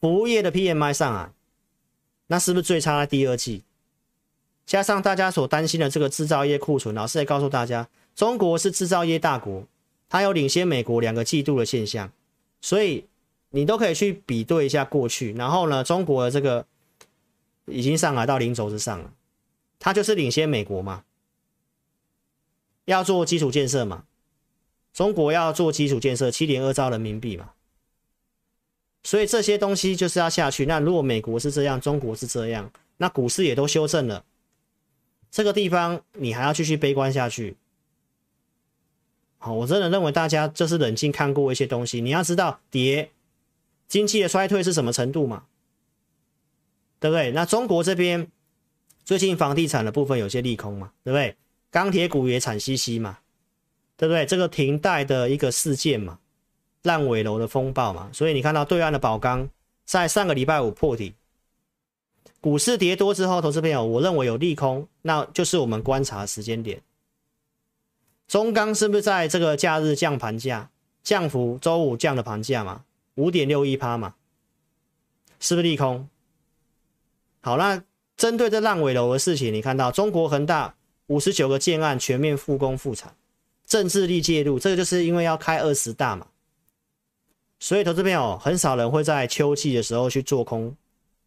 [0.00, 1.30] 服务业的 PMI 上来，
[2.26, 3.62] 那是不是最差的第二季？
[4.66, 9.64] 加上大家所担心的这个制造业库存，老师也告诉大家，中国是制造业大国，
[10.08, 12.10] 它有领先美国两个季度的现象，
[12.60, 13.06] 所以。
[13.54, 16.64] 你都可以去比对一下过去，然后呢，中国的这个
[17.66, 19.12] 已经上来到零轴之上了，
[19.78, 21.04] 它就是领先美国嘛，
[22.84, 24.04] 要做基础建设嘛，
[24.92, 27.52] 中国要做基础建设，七点二兆人民币嘛，
[29.04, 30.66] 所以这些东西就是要下去。
[30.66, 34.24] 那如果美国是这样，中国是这样，那股市也都修正了，
[35.30, 37.56] 这个地方你还要继续悲观下去？
[39.38, 43.10] 好，我真的认为大家就是冷静看过一些东西，你要知道跌。
[43.88, 45.44] 经济的衰退是什么程度嘛？
[47.02, 47.32] 对不对？
[47.32, 48.28] 那中国这边
[49.04, 50.92] 最近房地产的部分有些利空嘛？
[51.02, 51.36] 对不对？
[51.68, 53.18] 钢铁股也惨兮兮嘛？
[53.96, 54.24] 对不对？
[54.24, 56.20] 这个停贷的一个事件嘛，
[56.82, 59.50] 烂尾楼的风暴嘛，所以你看到对岸的宝钢
[59.84, 61.12] 在上个礼拜五破底，
[62.40, 66.80] 股市跌多之后，投资朋友，我认为有利空，那就是我们观察的时间点。
[68.28, 70.70] 中钢是不是在这个假日降盘价，
[71.02, 72.84] 降幅周五降的盘价嘛？
[73.16, 74.14] 五点六一趴嘛，
[75.40, 76.08] 是不是利空？
[77.42, 77.82] 好，那
[78.16, 80.74] 针对这烂尾楼的事情，你看到中国恒大
[81.08, 83.14] 五十九个建案全面复工复产，
[83.66, 86.28] 政治力介入，这个就是因为要开二十大嘛，
[87.58, 90.74] 所以投资朋友很少人会在秋季的时候去做空，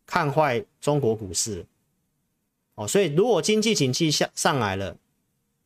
[0.05, 1.65] 看坏中国股市。
[2.75, 4.95] 哦，所以如果经济景气下上来了，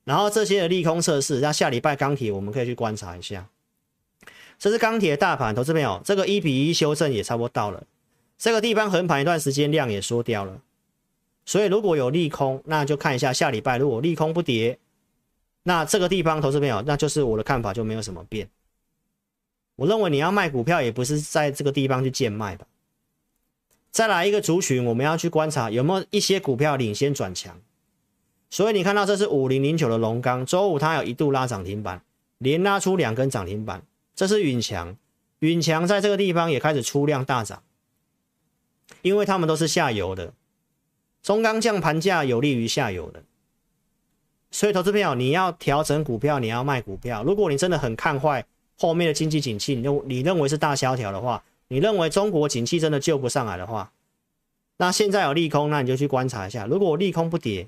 [0.04, 3.48] 然后这些的利空测试，那下礼拜钢铁我们可以去观察一下。
[4.58, 7.84] 这是钢铁大盘，投资朋友，这个一比一修正也差不多到了，
[8.40, 10.62] 这个地方横盘一段时间，量也缩掉了，
[11.46, 14.80] 所以如果有利空，那就看一下下礼拜，如果利空不跌，
[15.64, 18.50] 那这个地方，投资朋友，那就是我的看法就没有什么变。
[19.76, 22.66] 我认为你要卖股票，也不是在这个地方去贱卖吧。
[23.92, 27.60] 再来一个族群，我们要去观察有没有一些股票领先转强。
[28.50, 32.02] 所以你看到这是五零零九的龙钢，周五它有一度拉涨停板，
[32.38, 33.84] 连拉出两根涨停板。
[34.16, 34.96] 这是允强，
[35.40, 37.62] 允强在这个地方也开始出量大涨，
[39.02, 40.34] 因为他们都是下游的，
[41.22, 43.24] 中钢降盘价有利于下游的，
[44.52, 47.24] 所以投资朋友你要调整股票，你要卖股票。
[47.24, 48.46] 如果你真的很看坏
[48.78, 53.92] 后面的经济景气，你认你认为是大萧条的话，你认为中国景气真的救不上来的话，
[54.78, 56.66] 那现在有利空，那你就去观察一下。
[56.66, 57.68] 如果利空不跌，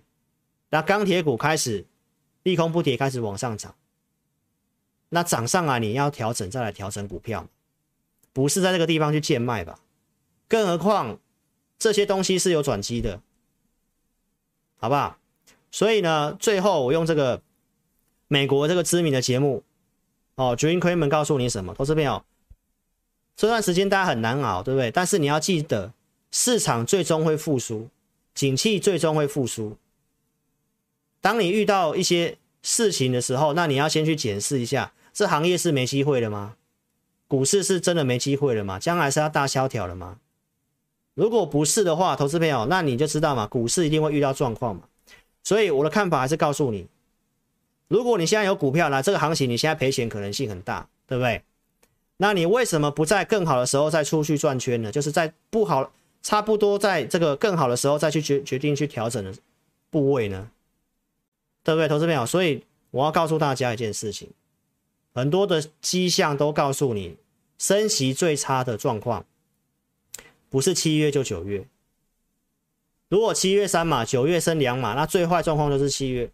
[0.70, 1.86] 那钢铁股开始
[2.44, 3.76] 利空不跌，开始往上涨。
[5.10, 7.46] 那涨上来你要调整，再来调整股票，
[8.32, 9.78] 不是在这个地方去贱卖吧？
[10.52, 11.18] 更何况
[11.80, 13.22] 这些东西是有转机的，
[14.76, 15.18] 好不好？
[15.72, 17.42] 所以呢，最后我用这个
[18.28, 19.64] 美国这个知名的节目
[20.36, 21.74] 哦，Jim Cramer 告诉你什么？
[21.74, 22.26] 投资朋友，
[23.38, 24.92] 这段时间大家很难熬，对不对？
[24.92, 25.94] 但是你要记得，
[26.32, 27.88] 市场最终会复苏，
[28.36, 29.78] 景气最终会复苏。
[31.22, 34.92] 当你遇到一些事情的时候，那你要先去检视一下。
[35.14, 36.58] 这行业是没机会了吗？
[37.30, 38.78] 股市是真的没机会了吗？
[38.78, 40.18] 将来是要大萧条了吗？
[41.14, 44.84] 如果不是的话，投资朋友，那你就知道嘛，股市一定会遇到状况嘛。
[45.44, 46.88] 所以我的看法还是告诉你，
[47.88, 51.42] 如果你现在有股票，那这个行情你现在赔钱可能性很大，对不对？
[52.18, 54.92] 那你为什么不在更好的时候再出去转圈呢？
[54.92, 55.92] 就是在不好，
[56.22, 59.34] 差不多在这个更好的时候再去决决定去调整的
[59.90, 60.50] 部位呢？
[61.64, 62.26] 对不对，投资朋友？
[62.26, 64.30] 所以我要告诉大家一件事情。
[65.14, 67.18] 很多的迹象都告诉你，
[67.58, 69.26] 升息最差的状况
[70.52, 71.66] 不是七月就九月。
[73.08, 76.30] 如果七月三码，九月升两码，那最坏状况就是七月。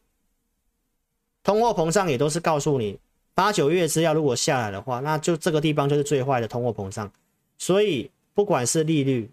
[1.43, 2.99] 通货膨胀也都是告诉你，
[3.35, 7.11] 八九月之要如果下来的话，那就这个地方就是最坏的通货膨胀。
[7.59, 9.29] 所以不管是利率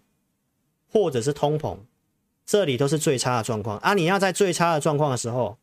[0.91, 1.79] 或者是通膨，
[2.45, 3.95] 这里都是最差的状况啊！
[3.95, 5.57] 你要在最差的状况的时候，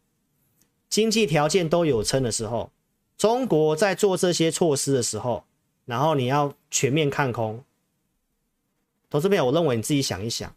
[0.89, 2.73] 经济条件都有撑的时候。
[3.17, 5.45] 中国在做这些措施的时候，
[5.85, 7.63] 然后你要全面看空，
[9.13, 10.51] 投资朋友，我认为你自己想一想，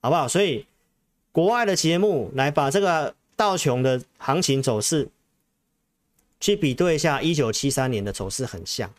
[0.00, 0.26] 好不好？
[0.26, 0.64] 所以
[1.32, 5.10] 国外的节目来把这个道琼的行情走势
[6.40, 8.90] 去比对一下，一九七三年的走势很像。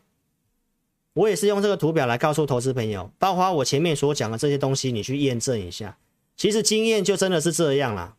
[1.13, 5.97] 我也是用这个图表来告诉投资朋友，包括我前面所讲的这些东西，你去验证一下。
[6.37, 8.15] 其实经验就真的是这样啦，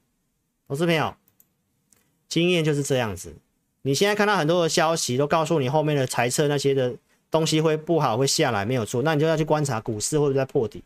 [0.67, 1.15] 投资朋友，
[2.29, 3.37] 经验就是这样子。
[3.83, 6.97] 你现在看到很多的消息都告诉你后面的财测那些的
[7.31, 10.83] 东西会不好，会下来没有错，那你就要去观察股市会不会在破底，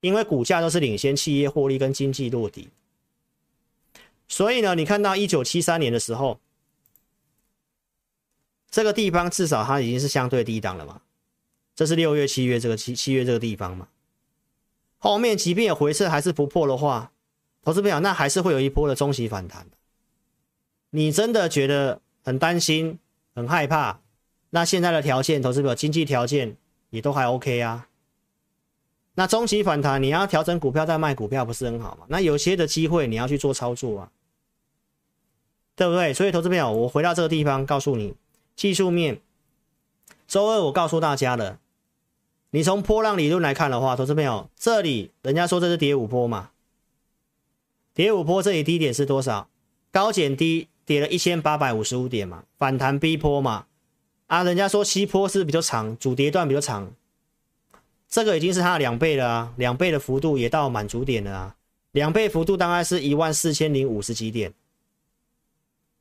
[0.00, 2.68] 因为股价都是领先企业获利跟经济落底。
[4.28, 6.40] 所以呢，你看到一九七三年的时候，
[8.70, 11.00] 这个地方至少它已经是相对低档了嘛。
[11.74, 13.88] 这是六月、七月这个七七月这个地方嘛？
[14.98, 17.12] 后面即便有回撤还是不破的话，
[17.62, 19.66] 投资朋友那还是会有一波的中期反弹。
[20.90, 22.98] 你真的觉得很担心、
[23.34, 24.01] 很害怕？
[24.54, 26.58] 那现在的条件，投资朋友经济条件
[26.90, 27.88] 也都还 OK 啊。
[29.14, 32.04] 那中期反弹，你要调整股票再卖股票不是很好吗？
[32.08, 34.10] 那有些的机会你要去做操作啊，
[35.74, 36.12] 对不对？
[36.12, 38.14] 所以投资朋友，我回到这个地方告诉你，
[38.54, 39.20] 技术面，
[40.28, 41.58] 周二我告诉大家了。
[42.50, 46.50] 你从波浪理论来看的话，投资朋友，这里人家说这是跌五波嘛？
[47.94, 49.48] 跌五波，这里低点是多少？
[49.90, 52.44] 高减低，跌了一千八百五十五点嘛？
[52.58, 53.66] 反弹 B 波嘛？
[54.32, 56.90] 啊，人家说 C 波是比较长，主跌段比较长，
[58.08, 61.56] 这个已经是它的两倍了啊，两倍的幅度也到满足点了啊，
[61.90, 64.54] 两倍幅度大概是一万四千零五十几点，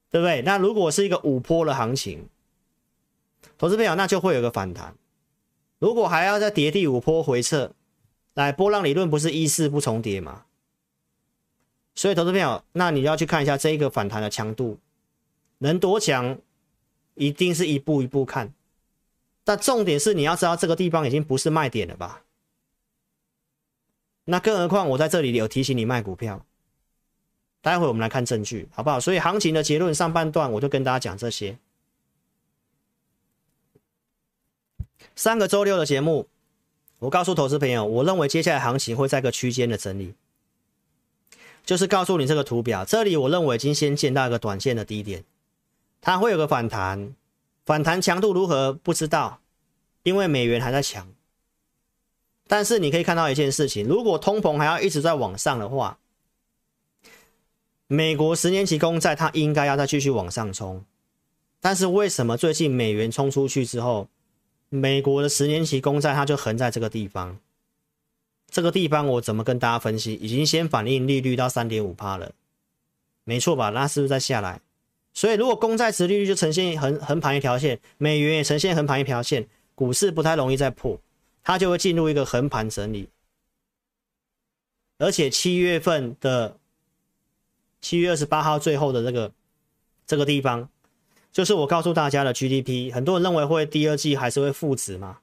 [0.10, 0.42] 对不对？
[0.44, 2.30] 那如果是一个五波的行情，
[3.58, 4.96] 投资朋友，那就会有个反弹。
[5.80, 7.74] 如果还要再跌第五波回撤，
[8.34, 10.46] 来波浪理论不是一四不重叠吗？
[11.96, 14.80] 所以投资朋友，那你要去看一下这一个反弹的强度
[15.58, 16.40] 能多强，
[17.16, 18.54] 一定是一步一步看。
[19.44, 22.24] 但重点是你要知道这个地方已经不是卖点了吧？
[24.26, 26.46] 那更何况我在这里有提醒你卖股票，
[27.62, 29.00] 待会我们来看证据好不好？
[29.00, 31.58] 所以行情的结论上半段我就跟大家讲这些。
[35.16, 36.28] 三个周六的节目，
[37.00, 40.14] 我告诉投资朋友，我认为接下来行情会在一个区间的整理，
[41.66, 45.24] 就是告诉你这个图表，这里我认为已经先见到一个短线的低点，
[46.02, 47.16] 它会有个反弹，
[47.66, 49.40] 反弹强度如何不知道，
[50.04, 51.08] 因为美元还在强。
[52.48, 56.00] 但是你可以看到一件事情，如果通膨还要一直在往上的话，
[57.88, 60.84] 美国十年期公债它应该要再继续往上冲，
[61.62, 64.10] 但是为什么最近美元冲出去之后，
[64.70, 67.38] 美国的十年期公债，它就横在这个地方。
[68.50, 70.14] 这个地方我怎么跟大家分析？
[70.16, 72.34] 已经先反映利率到三点五趴了，
[73.24, 73.70] 没错吧？
[73.70, 74.60] 那是不是再下来？
[75.14, 81.00] 所以如果公债殖利率就呈现横横盘一条线，美元也呈现横盘一条线，股市不太容易再破，
[81.44, 83.10] 它就会进入一个横盘整理。
[84.98, 86.58] 而且七月份的
[87.82, 89.32] 七月二十八号最后的这个
[90.06, 90.70] 这个地方。
[91.34, 95.20] 就是我告诉大家的 GDP，很多人认为会第二季还是会负值嘛，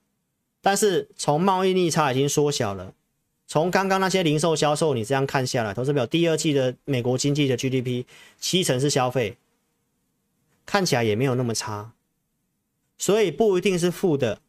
[0.62, 2.94] 但是从贸易逆差已经缩小了，
[3.46, 8.06] 从刚刚那些零售销售你这样看下来，投资表第二季的美国经济的 GDP
[8.40, 9.36] 七成是消费，
[10.68, 11.92] 看起来也没有那么差，
[12.98, 14.42] 所以不一定是负的。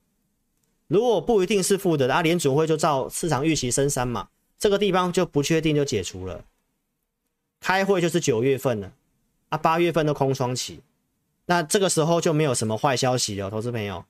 [0.88, 6.44] 如果不一定是负的，那联储会就照市场预期升三嘛，这个地方就不确定就解除了，
[7.62, 8.92] 开会就是九月份了，
[9.48, 10.82] 啊八月份都空窗期。
[11.46, 14.04] 那这个时候就没有什么坏消息了，投资朋友，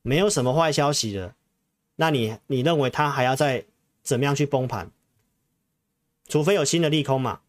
[0.00, 1.34] 没有什么坏消息了。
[1.96, 3.66] 那你你认为它还要再
[4.02, 4.90] 怎么样去崩盘？
[6.26, 7.42] 除非有新的利空嘛。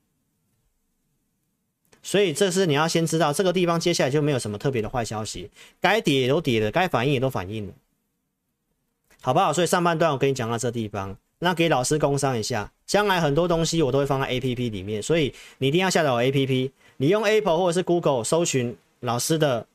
[2.06, 5.50] 所以这是你要先知道，这个地方接下来就没有什么特别的坏消息，
[5.82, 7.74] 该跌也都跌了，该反应也都反应了，
[9.22, 9.52] 好不好？
[9.52, 18.78] 所以上半段我跟你讲到这地方，那给老师工商一下，将来很多东西我都会放在 APP 里面，所以你一定要下载我 APP，你用 Apple 或者是 Google 搜寻。
[19.02, 19.68] 老师的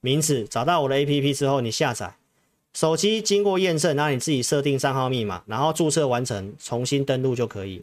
[0.00, 2.14] 名字，找到我的 APP 之后，你下载，
[2.74, 7.82] 手机经过验证，然后你自己设定账号密码，然后注册完成，重新登录就可以。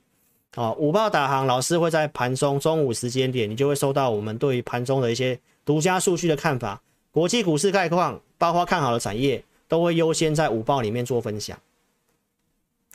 [0.56, 6.82] 好，午报导航，老师会在盘中中午时间点，你就会收到我们对于盘中的一些独家数据的看法，
[7.12, 11.58] 国际股市概况，包括看好的产业，都会优先在午报里面做分享。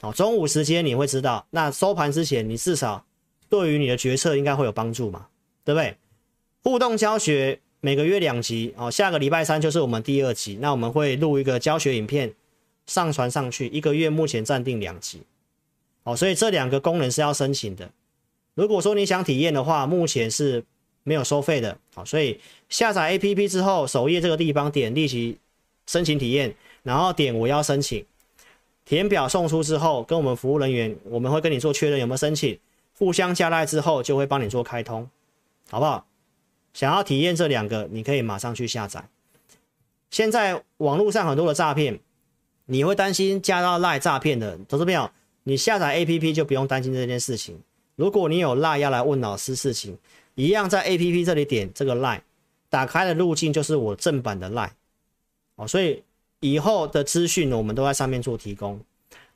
[0.01, 3.05] 好，中午时间你会知道，那收盘之前，你至少
[3.49, 5.27] 对于你的决策应该会有帮助嘛，
[5.65, 5.97] 对不对？
[6.63, 7.61] 互动教学。
[7.81, 10.59] 每个月两集哦，下个礼拜三就是我们第二集。
[10.61, 12.35] 那我们会录一个教学影片，
[12.87, 13.69] 上传上去。
[13.69, 15.23] 一个月目前暂定两集，
[16.09, 17.91] 哦，所以这两个功能是要申请的。
[18.55, 20.65] 如果说你想体验的话，目前是
[21.03, 21.77] 没有收费的。
[21.95, 22.41] 好，所以
[22.71, 25.37] 下载 APP 之后，首页这个地方点立即
[25.87, 28.03] 申请体验，然后点我要申请，
[28.87, 32.59] 填表送出之后，跟我们服务人员我们会跟你做确认有没有申请，
[32.97, 35.07] 互相加赖之后就会帮你做开通，
[35.69, 36.07] 好不好？
[36.73, 39.05] 想要体验这两个，你可以马上去下载。
[40.11, 42.01] 现在网络上很多的诈骗，
[42.65, 45.11] 你会担心加到赖诈骗的，投资朋友，
[45.49, 47.59] 你下载 APP 就不用担心这件事情。
[47.97, 49.97] 如果你有赖要来问老师事情，
[50.35, 52.23] 一样在 APP 这里点这个赖，
[52.69, 54.73] 打开的路径就是我正版的赖，
[55.57, 56.05] 哦，所以
[56.41, 58.79] 以后的资讯我们都在上面做提供，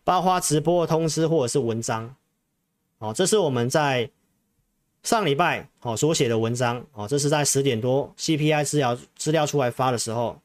[0.04, 2.14] 包括直播的通知或者是文章，
[2.98, 4.10] 哦，这是我们在。
[5.04, 10.40] 上礼拜哦所写的文章哦，这是在十点多 CPI 资料资料出来发的时候，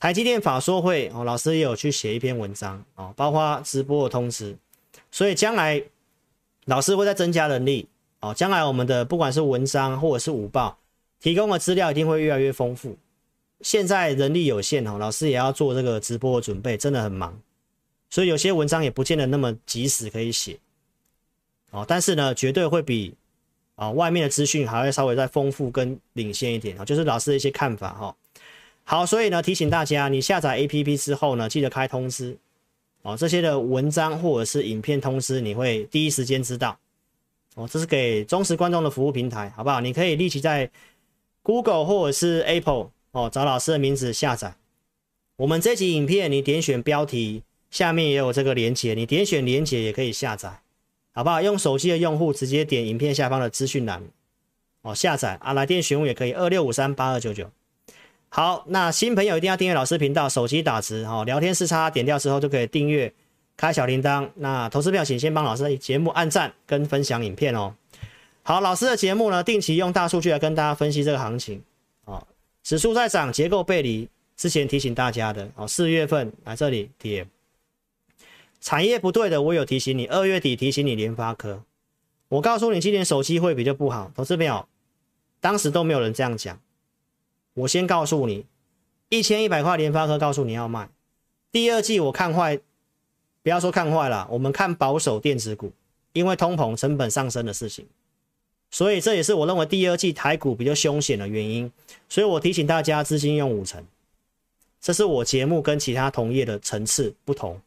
[0.00, 4.56] 台积电法说会哦，老师也有去写一篇文章哦，包括直播的通知，
[5.10, 5.82] 所以将来
[6.66, 7.88] 老师会再增加人力
[8.20, 10.78] 哦，将来我们的不管是文章或者是午报
[11.20, 12.96] 提供的资料一定会越来越丰富。
[13.60, 17.38] 现在人力有限哦，老师也要做这个直播的准备，真的很忙，
[18.08, 20.58] 所以有些文章也不见得那么及时可以写
[21.70, 23.14] 哦，但是呢，绝对会比。
[23.76, 28.14] 啊，外面的资讯还会稍微再丰富跟领先一点啊，就是老师的一些看法哈。
[28.84, 32.36] 好，所以呢，提醒大家，你下载 APP 之后呢，记得开通知
[33.02, 36.78] 哦，这些的文章或者是影片通知，你会第一时间知道
[37.54, 37.66] 哦。
[37.66, 39.80] 这是给忠实观众的服务平台，好不好？
[39.80, 40.70] 你可以立即在
[41.42, 44.54] Google 或者是 Apple 哦，找老师的名字下载。
[45.36, 50.60] 我们这集影片，你点选标题下面也有这个连接，你点选连接也可以下载。
[51.12, 51.42] 好不好？
[51.42, 54.02] 用手机的用户直接点影片下方的资讯栏
[54.82, 57.50] 哦，下载啊，来电询问也可以，二六五三八二九九。
[58.32, 63.12] 好，那新朋友一定要订阅老师频道，手机打字哦，聊天视差点掉之后就可以订阅，
[63.56, 64.30] 开小铃铛。
[64.36, 67.74] 那投资票请先帮老师的节目按赞跟分享影片哦。
[68.44, 71.60] 好，老师的节目呢，定期用大数据来跟大家分析这个行情
[72.04, 72.24] 哦，
[72.62, 77.26] 指数在涨，结构背离，之前提醒大家的哦，四月份来这里跌。
[78.60, 80.06] 产业不对的，我有提醒你。
[80.06, 81.64] 二月底提醒你联发科，
[82.28, 84.12] 我告诉你今年手机会比较不好。
[84.14, 84.68] 投资朋友，
[85.40, 86.60] 当时都没有人这样讲。
[87.54, 88.46] 我先告诉你，
[89.08, 90.88] 一千一百块联发科，告诉你要卖。
[91.52, 92.60] 第二季我看坏，
[93.42, 95.72] 不要说看坏了，我们看保守电子股，
[96.12, 97.86] 因为通膨成本上升的事情。
[98.70, 101.70] 所以这也是我认为第二季台股比较凶险的原因。
[102.08, 103.84] 所以我提醒大家，资金用五成，
[104.80, 107.60] 这是我节目跟其他同业的层次不同。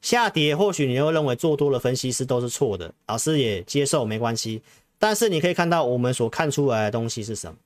[0.00, 4.62] 下跌，或许你会认为做多的分析师都是错的，老师也接受，没关系。
[5.00, 7.58] 但是你可以看到我们所看出来的东西是什么？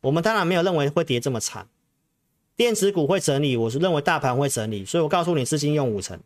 [0.00, 1.66] 我们当然没有认为会跌这么惨，
[2.56, 6.20] 电子股会整理，我是认为大盘会整理，所以我告诉你，资金用五成，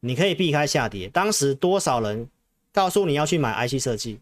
[0.00, 1.08] 你可以避开下跌。
[1.08, 2.28] 当时多少人
[2.72, 4.18] 告诉你要去买 IC 设计？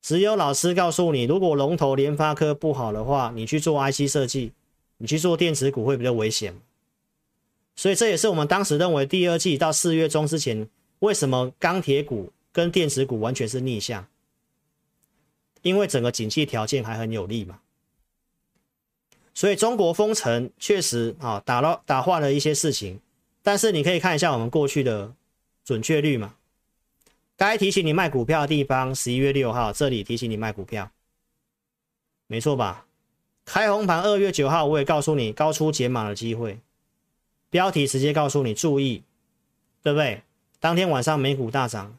[0.00, 4.52] 只有老师告诉你，如果龙头联发科不好的话，你去做 IC 设计，
[4.98, 6.54] 你去做电子股会比较危险。
[7.74, 10.68] 所以这也是我们当时认为第二季到四月中之前，
[10.98, 14.06] 为什么钢铁股跟电子股完全是逆向？
[15.62, 17.60] 因为整个景气条件还很有利嘛。
[19.34, 23.00] 所以中国封城确实啊打了打坏了一些事情，
[23.42, 25.14] 但是你可以看一下我们过去的
[25.64, 26.34] 准确率嘛。
[27.36, 30.90] 该提醒你卖股票的地方，十一月六号这里提醒你卖股票，
[32.26, 32.86] 没错吧？
[33.44, 36.60] 开红盘二月九号我也告诉你高出解码的机会。
[37.50, 39.02] 标题直接告诉你注意，
[39.82, 40.22] 对不对？
[40.60, 41.98] 当天晚上美股大涨，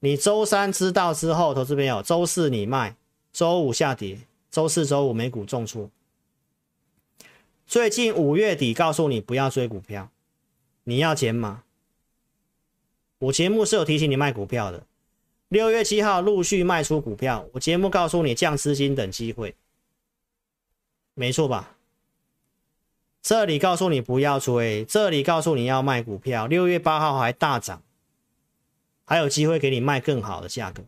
[0.00, 2.96] 你周三知道之后，投资朋友，周四你卖，
[3.32, 4.18] 周五下跌，
[4.50, 5.90] 周四周五美股重挫。
[7.66, 10.10] 最近五月底告诉你不要追股票，
[10.84, 11.64] 你要减码。
[13.18, 14.84] 我节目是有提醒你卖股票的。
[15.48, 19.56] 六月七号陆续卖出股票，我节目告诉你降资金等机会，
[21.14, 21.74] 没错吧？
[23.20, 26.46] 这里告诉你不要追，这里告诉你要卖股票。
[26.46, 27.82] 六月八号还大涨，
[29.08, 30.84] 还有机会给你卖更好的价格。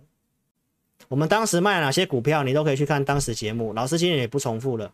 [1.09, 3.73] 我们当时卖了哪些股票，你都可以去看当时节目。
[3.73, 4.93] 老师今天也不重复了。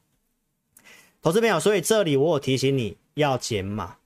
[1.20, 3.96] 投资朋友，所以这里我有提醒你要减码。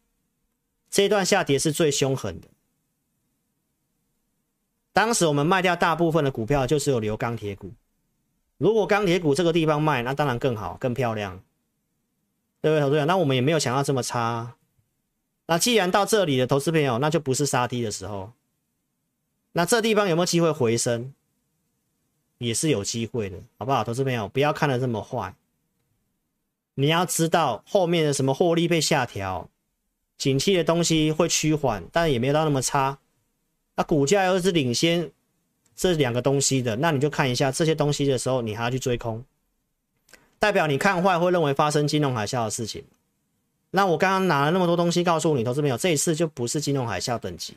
[0.90, 2.48] 这一段下跌是最凶狠的。
[4.94, 7.70] 当时我们卖掉大部分的股票，就是有留钢铁股。
[8.56, 11.42] 如果钢铁股这个地方卖，那当然更好，更漂亮。
[12.62, 13.04] 对不对，投资朋友？
[13.04, 14.54] 那我们也没有想到这么差。
[15.46, 18.32] 那既然到这里的投资朋友，那就不是杀低的时候。
[19.52, 21.12] 那这地方有没有机会回升？
[22.38, 23.84] 也是有机会的，好不好？
[23.84, 25.34] 投资朋友，不要看得这么坏。
[26.74, 29.50] 你要知道后面的什么获利被下调，
[30.16, 32.98] 景气的东西会趋缓，但也没有到那么差。
[33.76, 35.10] 那股价又是领先
[35.76, 39.22] 这两个东西的，那你就看一下这些东西的时候，你还要去追空。
[40.38, 42.82] 代表你看坏，会认为发生金融海啸的事情。
[43.72, 47.54] 那我刚刚拿了那么多东西告诉你，投资朋友，这一次就不是金融海啸等级，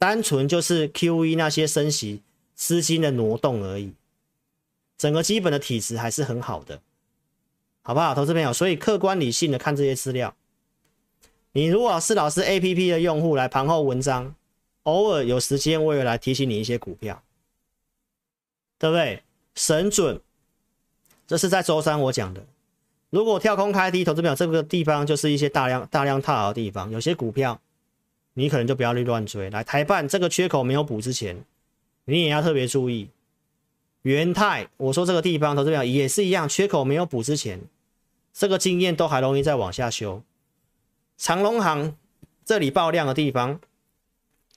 [0.00, 2.22] 单纯就是 QE 那些升息
[2.54, 3.92] 资金的挪动而已，
[4.96, 6.80] 整个基本的体质还是很好的，
[7.82, 8.50] 好不好，投资朋友？
[8.50, 10.34] 所以客观理性的看这些资料，
[11.52, 14.34] 你如果是老师 APP 的用户来盘后文章，
[14.84, 17.22] 偶尔有时间我也来提醒你一些股票，
[18.78, 19.22] 对不对？
[19.54, 20.18] 神准，
[21.26, 22.42] 这是在周三我讲的。
[23.10, 27.60] 如果跳空开低，投资朋友这个地方就是一些大量大量套牢的地方，有些股票。
[28.34, 29.50] 你可能就不要去乱追。
[29.50, 31.44] 来，台半这个缺口没有补之前，
[32.04, 33.08] 你也要特别注意。
[34.02, 37.60] 元泰，我说这个地方投资表也是一样，缺口没有补之前，
[38.32, 40.22] 这个经验都还容易再往下修。
[41.18, 41.94] 长荣航
[42.44, 43.60] 这里爆量的地方，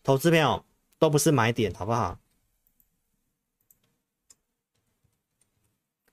[0.02, 0.64] 投资票
[0.98, 2.18] 都不是买点，好不好？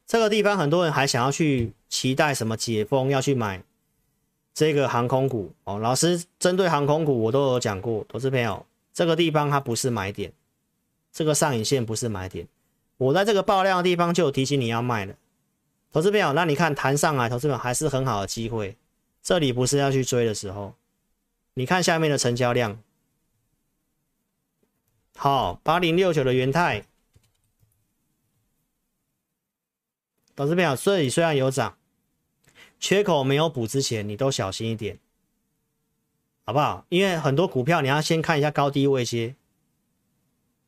[0.06, 3.62] 这个地方很多人还想要去期待什么解封，要去买。
[4.60, 10.34] 这个航空股哦，老师针对航空股我都有讲过，投资朋友，这个地方它不是买点，
[11.10, 12.46] 这个上影线不是买点，
[12.98, 15.14] 我在这个爆量的地方就有提醒你要卖了，
[15.90, 18.76] 投资朋友，那你看弹上来，投资朋友还是很好的机会，
[19.22, 20.74] 这里不是要去追的时候，
[21.54, 22.78] 你看下面的成交量，
[25.16, 26.84] 好，八零六九的元泰，
[30.36, 31.79] 投资朋友，这里虽然有涨。
[32.80, 34.98] 缺口没有补之前，你都小心一点，
[36.46, 36.86] 好不好？
[36.88, 39.36] 因为很多股票你要先看一下高低位阶，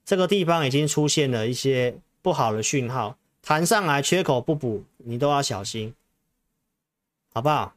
[0.04, 5.94] 这个地方已经出现了一些不好的讯号，弹上来缺口不补，你都要小心，
[7.32, 7.74] 好不好？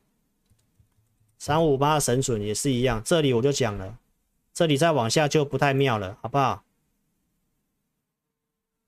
[1.40, 3.98] 三五八的神准也是一样，这里我就讲了，
[4.54, 6.62] 这里再往下就不太妙了，好不好？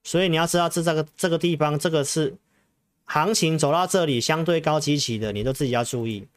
[0.04, 2.36] 所以你要知道，这这个这个地方，这个是。
[3.08, 6.28] 行情走到这里，相对高基期的，你都自己要注意。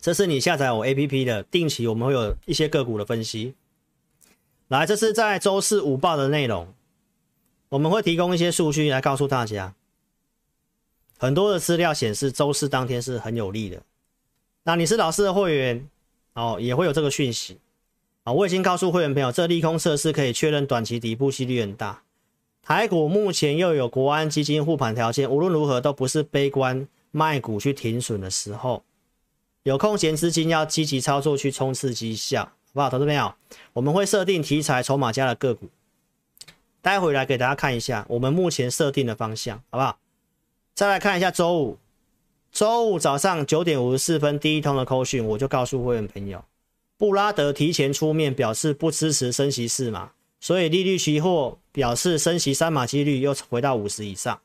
[0.00, 3.54] 这是你下载我 APP 的定期，我们会有一些个股的分析。
[4.66, 6.74] 来，这是在周四午报的内容，
[7.68, 9.74] 我们会提供一些数据来告诉大家。
[11.16, 13.82] 很多的资料显示，周四当天是很有利的。
[14.64, 15.88] 那你是老师的会员
[16.34, 17.58] 哦，也会有这个讯息
[18.24, 18.32] 啊。
[18.32, 22.02] 我已经告诉会员朋友，这利空测试可以确认短期底部几率很大。
[22.62, 28.82] 台股目前又有国安基金护盘条件，无论如何都不是悲观卖股去停损的时候。
[29.62, 32.88] 有空闲资金要积极操作去冲刺绩效，好不好？
[32.88, 33.34] 投资朋友，
[33.72, 35.68] 我们会设定题材筹码佳的个股，
[36.80, 39.98] 待会来给大家看一下我们目前设定的方向，好不好？
[40.74, 41.78] 再来看一下周五，
[42.52, 46.44] 周五早上九点五十四分第一通的扣讯，我就告诉会员朋友，
[46.96, 50.12] 布拉德提前出面表示不支持升息四码。
[50.40, 54.40] 所以利率期货表示升息三码几率又回到五十以上，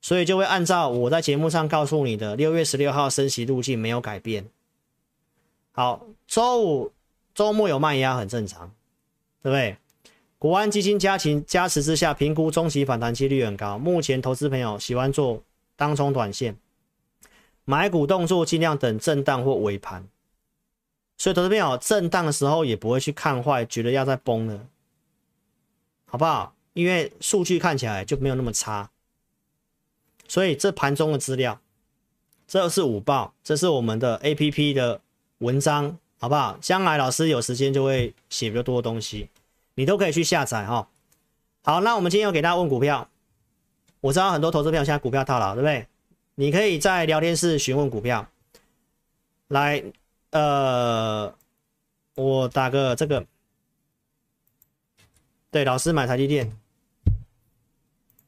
[0.00, 4.46] 所以就会按照我在节目上告诉你的六月十六号升息路径没有改变。
[5.72, 6.92] 好，周五
[7.34, 8.72] 周末有卖压很正常，
[9.42, 9.76] 对不对？
[10.38, 13.76] 国安基金加情加持之下，评估中期反弹几率很高。
[13.76, 15.42] 目前投资朋友喜欢做
[15.76, 16.56] 当冲短线，
[17.66, 20.08] 买股动作尽量等震荡或尾盘。
[21.18, 24.66] 所以投资朋友震荡的时候也不会去看坏，觉得要再崩了。
[26.10, 26.54] 好不好？
[26.72, 28.90] 因为数据看起来就没有那么差，
[30.28, 31.60] 所以这盘中的资料，
[32.46, 35.00] 这是午报，这是我们的 APP 的
[35.38, 36.56] 文章，好不好？
[36.60, 39.28] 将来老师有时间就会写比较多的东西，
[39.74, 40.88] 你都可以去下载哈。
[41.62, 43.08] 好，那我们今天要给大家问股票，
[44.00, 45.88] 我知道很多投资朋友现在股票套牢，对不对？
[46.36, 48.28] 你可以在聊天室询问股票，
[49.48, 49.82] 来，
[50.30, 51.34] 呃，
[52.14, 53.26] 我打个这个。
[55.50, 56.56] 对，老师买台积电，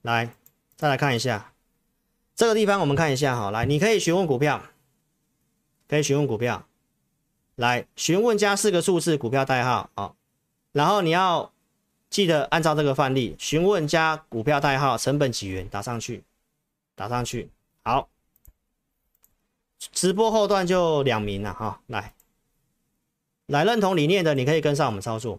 [0.02, 0.34] 来，
[0.74, 1.52] 再来看一下。
[2.34, 4.60] 这个地方，我们看一下哈，来，你可以询问股票，
[5.86, 6.66] 可以询问股票，
[7.54, 10.14] 来询问加四个数字股票代号啊，
[10.72, 11.52] 然后你要
[12.10, 16.24] 记得按照这个范例，询问加股票代号，成本几元，打上去，
[16.96, 17.50] 打上去，
[17.84, 18.08] 好，
[19.78, 22.14] 直播后段就两名了哈，来，
[23.46, 25.38] 来认同理念的，你可以跟上我们操作。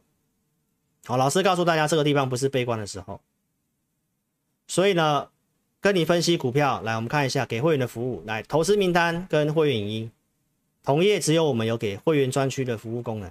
[1.05, 3.19] 好，老师告诉大家，这个地方不是悲观的时候，
[4.67, 5.27] 所以呢，
[5.81, 10.11] 跟你分析股票，来，我们看一下给会员的服务，来，投资名单跟会员影音，
[10.81, 13.29] 同业只有我们有给会员专区的服务功能。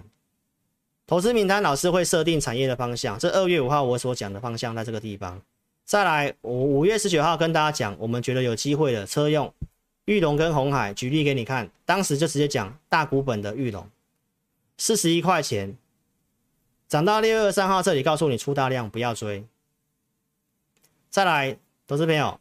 [1.06, 5.40] 投资名单，老师会设定产业的方向，这二月五号我所讲的方向在这个地方。
[5.86, 9.50] 再来，五五月十九号跟大家讲，我们觉得有机会的车用
[10.04, 13.88] 玉龙跟红海，举例给你看，当时就直接讲大股本的玉龙，
[14.76, 15.74] 四十一块钱。
[16.92, 19.46] 涨到六月三号这里，告诉你出大量不要追。
[21.08, 22.38] 再来，投资朋友，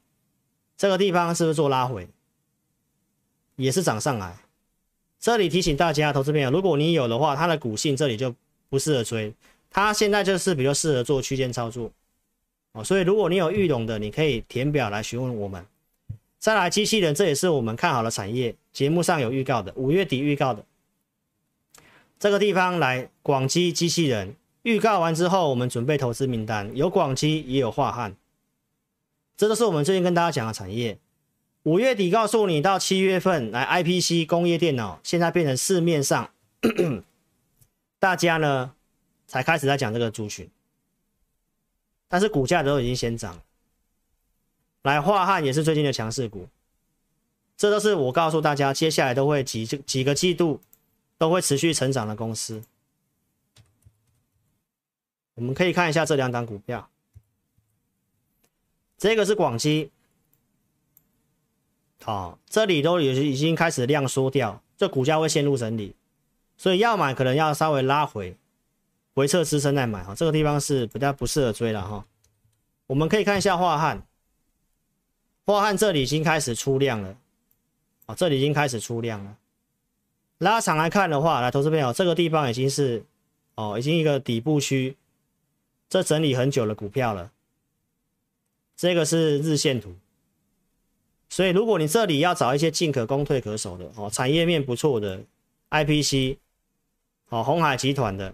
[0.75, 2.09] 这个地方是不是做拉回？
[3.55, 4.35] 也是涨上来，
[5.21, 8.35] 这里提醒大家，投资朋友，如果你有的话，它的股性这里就
[8.67, 9.33] 不适合追，
[9.69, 11.89] 它现在就是比较适合做区间操作。
[12.73, 15.65] 哦，所以如果你有裕隆的，你可以填表来询问我们。
[16.39, 20.65] 再来，机器人，这也是我们看好的产业，节目上有预告的，五月底预告的。
[22.19, 28.15] 这个地方来，广基机器人预告完之后，我们准备投资名单，有广基也有化汉，
[29.35, 30.99] 这都是我们最近跟大家讲的产业。
[31.63, 36.31] 五月底告诉你，到七月份来，IPC 工业电脑现在变成市面上
[37.99, 38.73] 大家呢
[39.27, 40.49] 才开始在讲这个族群。
[42.07, 43.41] 但是股价都已经先涨，
[44.83, 46.47] 来化汉也是最近的强势股，
[47.55, 50.59] 这都是我告诉大家，接下来都会几几个季度
[51.17, 52.61] 都会持续成长的公司。
[55.35, 56.89] 我们可以看一下这两档股票，
[58.97, 59.91] 这个是广西，
[62.03, 65.95] 好，这里都有已经开始量缩掉，这股价会陷入整理，
[66.57, 68.35] 所以要买可能要稍微拉回。
[69.13, 72.05] 回撤支撑再买哈，这个地方是比较不适合追了哈。
[72.87, 74.07] 我们可以看一下樺汉，
[75.45, 77.17] 樺汉这里已经开始出量了，
[78.05, 79.37] 啊，这里已经开始出量了。
[80.37, 83.03] 拉长来看的话，来，投资朋友，这个地方已经是
[83.55, 84.95] 哦，已经一个底部区，
[85.91, 87.33] 这整理很久的股票了。
[88.77, 89.93] 这个是日线图，
[91.27, 95.21] 所以如果你这里要找一些进可攻退可守的哦，产业面不错的
[95.69, 96.37] IPC，
[97.27, 98.33] 哦，红海集团的。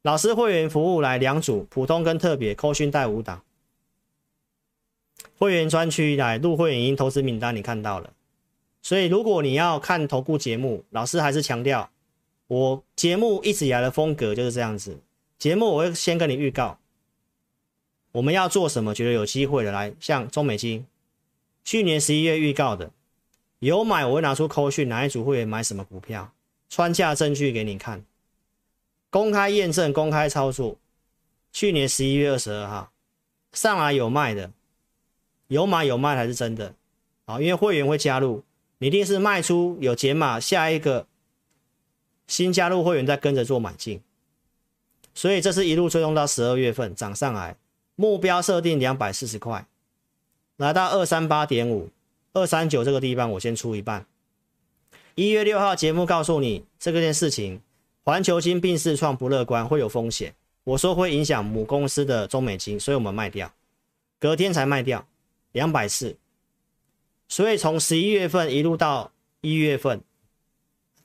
[0.00, 3.44] 老师会员服务来两组，普通跟特别，扣讯带五档。
[5.36, 8.14] 会员专区来入会员营投资名单，你看到了。
[8.80, 11.90] 所以如果你要看投顾节目，老师还是强调，
[12.46, 14.98] 我节目一直以来的风格就是这样子。
[15.42, 16.78] 节目我会先跟你预告，
[18.12, 20.86] 我们要做什么，觉得有机会的来，像中美金，
[21.64, 22.92] 去年十一月预告的，
[23.58, 26.32] 有买我会拿出扣讯，哪一组会员买什么股票，
[26.70, 28.04] 穿价证据给你看。
[29.10, 30.78] 公开验证，公开操作。
[31.50, 32.92] 去年十一月二十二号
[33.52, 34.52] 上来有卖的，
[35.48, 36.72] 有买有卖才是真的
[37.24, 37.40] 啊！
[37.40, 38.44] 因为会员会加入，
[38.78, 41.08] 你一定是卖出有减码，下一个
[42.28, 44.00] 新加入会员再跟着做买进，
[45.14, 47.56] 所以这是一路追踪到十二月份涨上来，
[47.96, 49.66] 目标设定两百四十块，
[50.56, 51.90] 来到二三八点五、
[52.32, 54.06] 二三九这个地方，我先出一半。
[55.14, 57.60] 一月六号节目告诉你这个件事情。
[58.04, 60.34] 环球金并视创不乐观，会有风险。
[60.64, 63.52] 我说会影响母公司的中美金，所以我们卖掉，
[64.18, 65.06] 隔天才卖掉
[65.52, 66.16] 两百四。
[67.28, 70.00] 所以从十一月份一路到一月份，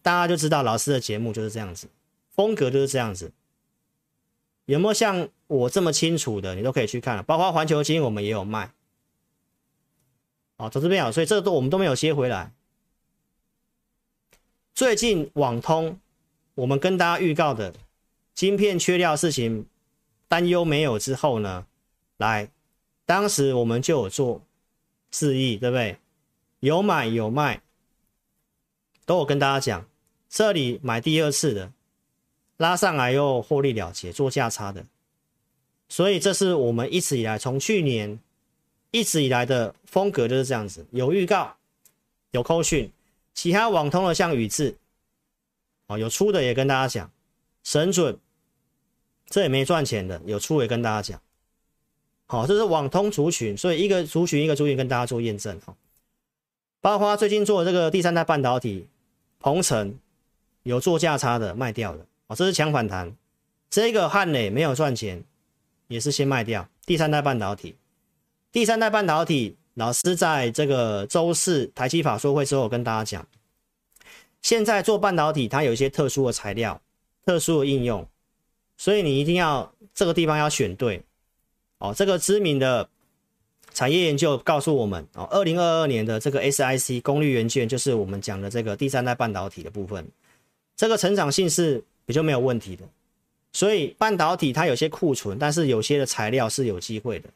[0.01, 1.87] 大家就知道老师的节目就是这样子，
[2.31, 3.31] 风格就是这样子。
[4.67, 6.53] 有没有像我这么清楚的？
[6.53, 8.71] 你都可以去看了，包括环球晶我们也有卖。
[10.57, 12.53] 好，投资朋友，所以这个都我们都没有接回来。
[14.75, 15.99] 最近网通。
[16.57, 17.71] 我们跟大家预告的
[18.33, 19.67] 晶片缺料事情，
[20.27, 21.67] 担忧没有之后呢，
[22.17, 22.49] 来，
[23.05, 24.41] 当时我们就有做
[25.11, 25.99] 示意，对不对？
[26.61, 27.61] 有买有卖，
[29.05, 29.87] 都有跟大家讲，
[30.27, 31.71] 这里买第二次的，
[32.57, 34.85] 拉上来又获利了结，做价差的，
[35.89, 38.19] 所以这是我们一直以来从去年
[38.91, 41.55] 一直以来的风格就是这样子，有预告，
[42.31, 42.91] 有扣讯，
[43.33, 44.75] 其他网通的像宇智。
[45.89, 47.09] 哦，有出的也跟大家讲，
[47.63, 48.19] 神准，
[49.27, 51.21] 这也没赚钱的，有出也跟大家讲。
[52.25, 55.73] 好，这是网通族群，所以一个族群一个族群跟大家做验证哈。
[56.81, 58.85] 包括最近做的这个第三代半导体，
[59.39, 59.97] 鹏程
[60.63, 63.15] 有做价差的卖掉的，哦，这是强反弹。
[63.69, 65.23] 这个汉磊没有赚钱，
[65.87, 66.67] 也是先卖掉。
[66.85, 67.75] 第三代半导体，
[68.51, 73.27] 第三代半导体，老师在这个周四台积法说会之后跟大家讲。
[74.41, 76.79] 现在做半导体，它有一些特殊的材料、
[77.25, 78.07] 特殊的应用，
[78.77, 81.03] 所以你一定要这个地方要选对
[81.79, 81.93] 哦。
[81.93, 82.87] 这个知名的
[83.73, 90.07] 产业研究告诉我们哦，二零二二年的这个 SiC 功率元件就是我们讲的这个第三代半导体的部分，
[90.77, 92.83] 这个成长性是比较没有问题的。
[93.53, 97.29] 所以半导体它有些库存，但是有些的材料是有机会的，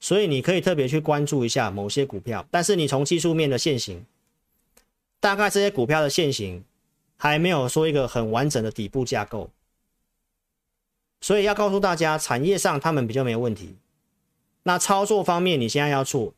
[0.00, 4.04] 所以你可以特别去关注一下某些股票，但是你从技术面的线型。
[5.20, 6.62] 大概这些股票的线型
[7.16, 9.48] 还没有说一个很完整的底部架构，
[11.22, 13.74] 所以要告诉大家，产业上他们比较没有问题。
[14.64, 16.34] 那操作方面，你现在要做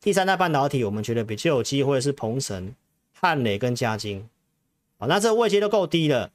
[0.00, 2.76] 第三代半导体，我们觉得比较有机会是鹏程、
[3.12, 4.28] 汉磊跟嘉晶。
[4.98, 6.30] 好，那这位阶都够低了，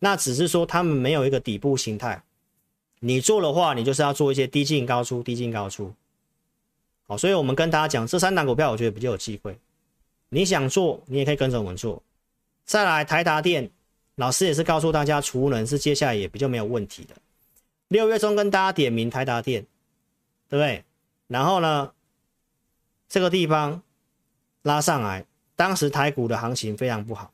[0.00, 2.22] 那只是说他们没有一个底部形态。
[2.98, 5.94] 你做的话，你就是要做一些低进高出、低进高出。
[7.06, 9.58] 好，所以我们跟大家讲，这三档股票我觉得比较有机会。
[10.28, 12.02] 你想做，你也可以跟着我们做。
[12.64, 13.70] 再来台达电，
[14.16, 17.14] 老师也是告诉大家，储能是接下来也比较没有问题的。
[17.88, 19.62] 六月中跟大家点名台达电，
[20.48, 20.84] 对不对？
[21.26, 21.92] 然后呢，
[23.08, 23.82] 这个地方
[24.62, 25.24] 拉上来，
[25.56, 27.32] 当时台股的行情非常不好。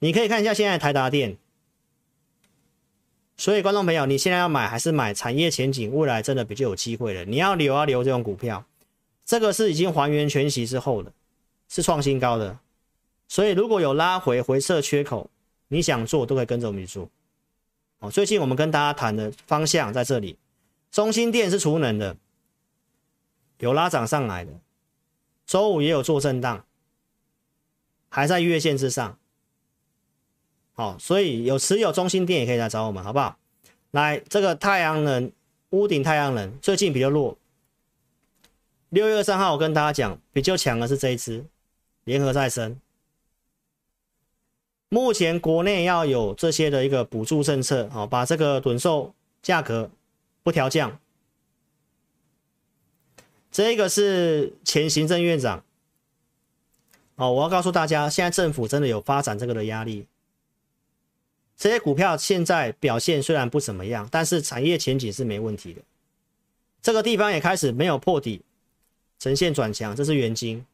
[0.00, 1.36] 你可以看一下现在台达电。
[3.40, 7.24] 所以观众朋友，你现在要买还是买产业前景未来真的比较有机会了？
[7.24, 8.62] 你要留要留这种股票，
[9.24, 11.10] 这个是已经还原全息之后的，
[11.66, 12.58] 是创新高的。
[13.28, 15.30] 所以如果有拉回回撤缺口，
[15.68, 17.08] 你想做都可以跟着我们去做。
[18.00, 20.36] 哦，最近我们跟大家谈的方向在这里，
[20.92, 22.14] 中心电是储能的，
[23.56, 24.52] 有拉涨上来的，
[25.46, 26.62] 周五也有做震荡，
[28.10, 29.16] 还在月线之上。
[30.80, 33.36] 好，所以有持有中心店也可以来找我们，好不好？
[33.90, 35.30] 来，这个太阳能
[35.72, 37.36] 屋顶太阳能最近比较弱。
[38.88, 41.44] 六月二三号我跟大家讲，比较强的是这一支
[42.04, 42.80] 联合再生。
[44.88, 49.12] 目前国内要有这些的一个补助政策，好，把这个趸售
[49.42, 49.90] 价格
[50.42, 50.98] 不调降。
[53.52, 55.62] 这个是前行政院长。
[57.16, 60.06] 哦，我要告诉大家，现在政府真的有发展这个的压力。
[61.60, 65.82] 这些股票现在表现虽然不怎么样，但是产业前景是没问题的。
[66.80, 68.40] 这个地方也开始没有破底，
[69.18, 70.64] 呈现转强，这是元晶。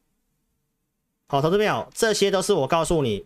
[1.27, 3.25] 好，投资朋友，这些都是我告诉你，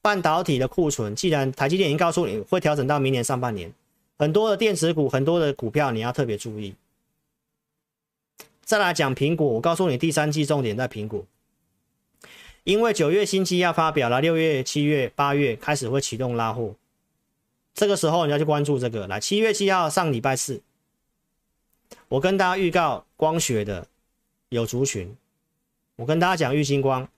[0.00, 1.14] 半导体的库存。
[1.14, 3.70] 既然台积电已经告诉你会调整到明年上半年，
[4.16, 6.74] 很多的电子股、很多的股票你要特别注意。
[8.64, 11.26] 再来讲苹果，我告诉你，第三季重点在苹果，
[12.64, 16.74] 因为九月新机要发表了，六月、七月、八月开始会启动拉货。
[17.74, 20.60] 这个时候你要去关注这个，来七月七号上礼拜四，
[22.08, 23.88] 我跟大家预告光学的
[24.50, 25.16] 有族群，
[25.96, 27.08] 我跟大家讲玉晶光，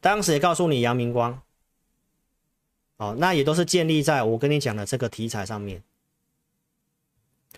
[0.00, 1.40] 当时也告诉你阳明光，
[2.96, 5.80] 哦，那也都是建立在我跟你讲的这个题材上面，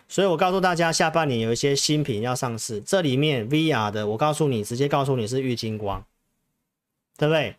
[0.06, 6.04] 所以我告诉大家下半年有一些新品要上市，这里面 VR 的，我告诉你直接告诉你是玉晶光，
[7.16, 7.56] 对不对？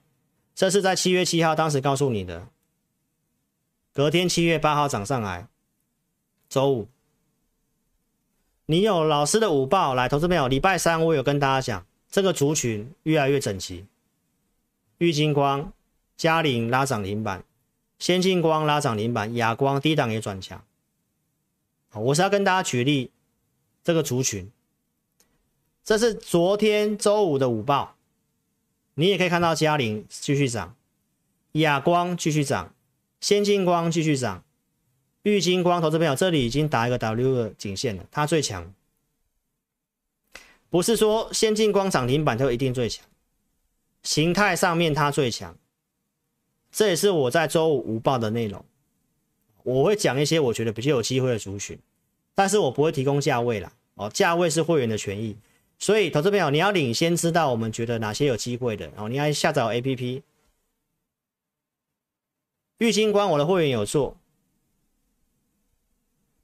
[0.53, 2.47] 这是在七月七号当时告诉你的。
[3.99, 5.49] 隔天七月八号涨上来，
[6.47, 6.87] 周五，
[8.65, 13.85] 你有老师的午报来，投资朋友，礼拜三我有跟大家讲，这个族群越来越整齐，
[14.99, 15.73] 玉金光、
[16.15, 17.43] 佳凌拉涨停板，
[17.97, 20.63] 先进光拉涨停板，亚光低档也转强。
[21.91, 23.11] 我是要跟大家举例
[23.83, 24.49] 这个族群，
[25.83, 27.97] 这是昨天周五的午报，
[28.93, 30.73] 你也可以看到佳凌继续涨，
[31.51, 32.73] 亚光继续涨。
[33.19, 34.43] 先进光继续涨，
[35.23, 38.73] 玉金光投资朋友，这里已经打一个 W 的颈线了，它最强，
[40.69, 43.05] 不是说先进光涨停板就一定最强，
[44.03, 45.57] 形态上面它最强，
[46.71, 48.63] 这也是我在周五午报的内容，
[49.63, 51.77] 我会讲一些我觉得比较有机会的族群，
[52.33, 55.35] 但是我不会提供价位啦，哦，价位是会员的权益，
[55.77, 60.21] 所以投资朋友你要领先知道我们觉得哪些有机会的，哦，你要下载 APP。
[62.79, 64.15] 玉金光，我的会员有做，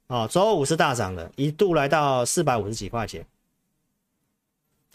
[0.06, 3.26] 哦，周五是大涨的，一度来到四百五十几块钱，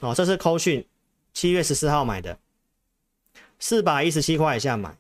[0.02, 0.86] 哦，这是扣讯，
[1.34, 2.38] 七月十四号买的，
[3.58, 4.96] 四百一十七块以下买，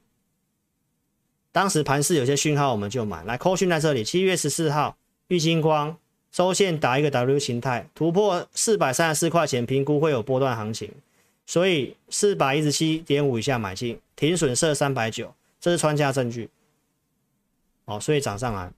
[1.52, 5.96] 当时盘势有些讯号，我们就买，来扣讯在这里，七月十四号，玉金光
[6.32, 10.92] 周线打一个 W 形态，突破四百三十四块钱，评估会有波段行情，
[11.46, 15.32] 所以四百一十七点五以下买进，停损设三百九。
[15.62, 16.50] 这是穿价证据，
[17.86, 18.74] 哦，所以涨上来。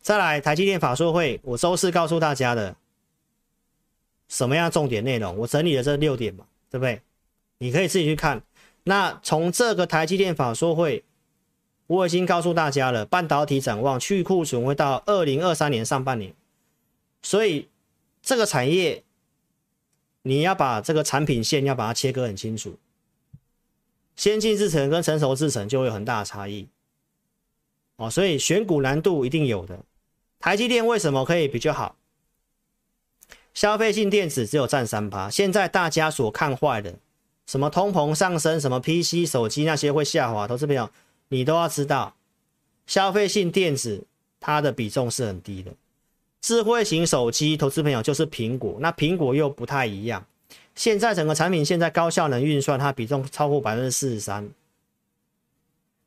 [0.00, 2.74] 再来，台积电法说会，我周四告诉大家的
[4.28, 5.36] 什么样重点内容？
[5.36, 7.02] 我整理了这六点嘛，对不对？
[7.58, 8.42] 你可以自己去看。
[8.84, 11.04] 那从这个台积电法说会，
[11.86, 16.34] 我已经告诉大家了，半导体展望去库存会到二零二三年上半年，
[17.20, 17.68] 所以
[18.22, 19.04] 这个产业
[20.22, 22.78] 你要把这个产品线要把它切割很清楚。
[24.18, 26.66] 先进制程跟成熟制程就会有很大的差异，
[27.94, 29.78] 哦，所以选股难度一定有的。
[30.40, 31.94] 台积电为什么可以比较好？
[33.54, 36.96] 消费性电子只有占三趴，现在大家所看坏的，
[37.46, 40.90] 什么通膨上升，什么 PC 手机那些会下滑，投资朋友
[41.28, 42.16] 你都要知道，
[42.88, 44.04] 消费性电子
[44.40, 45.70] 它的比重是很低的，
[46.40, 50.26] 智慧型手机投资朋友就是苹果，那苹果又不太一样。
[50.78, 54.48] 现在整个产品现在高效能运算，它比重超过百分之四十三，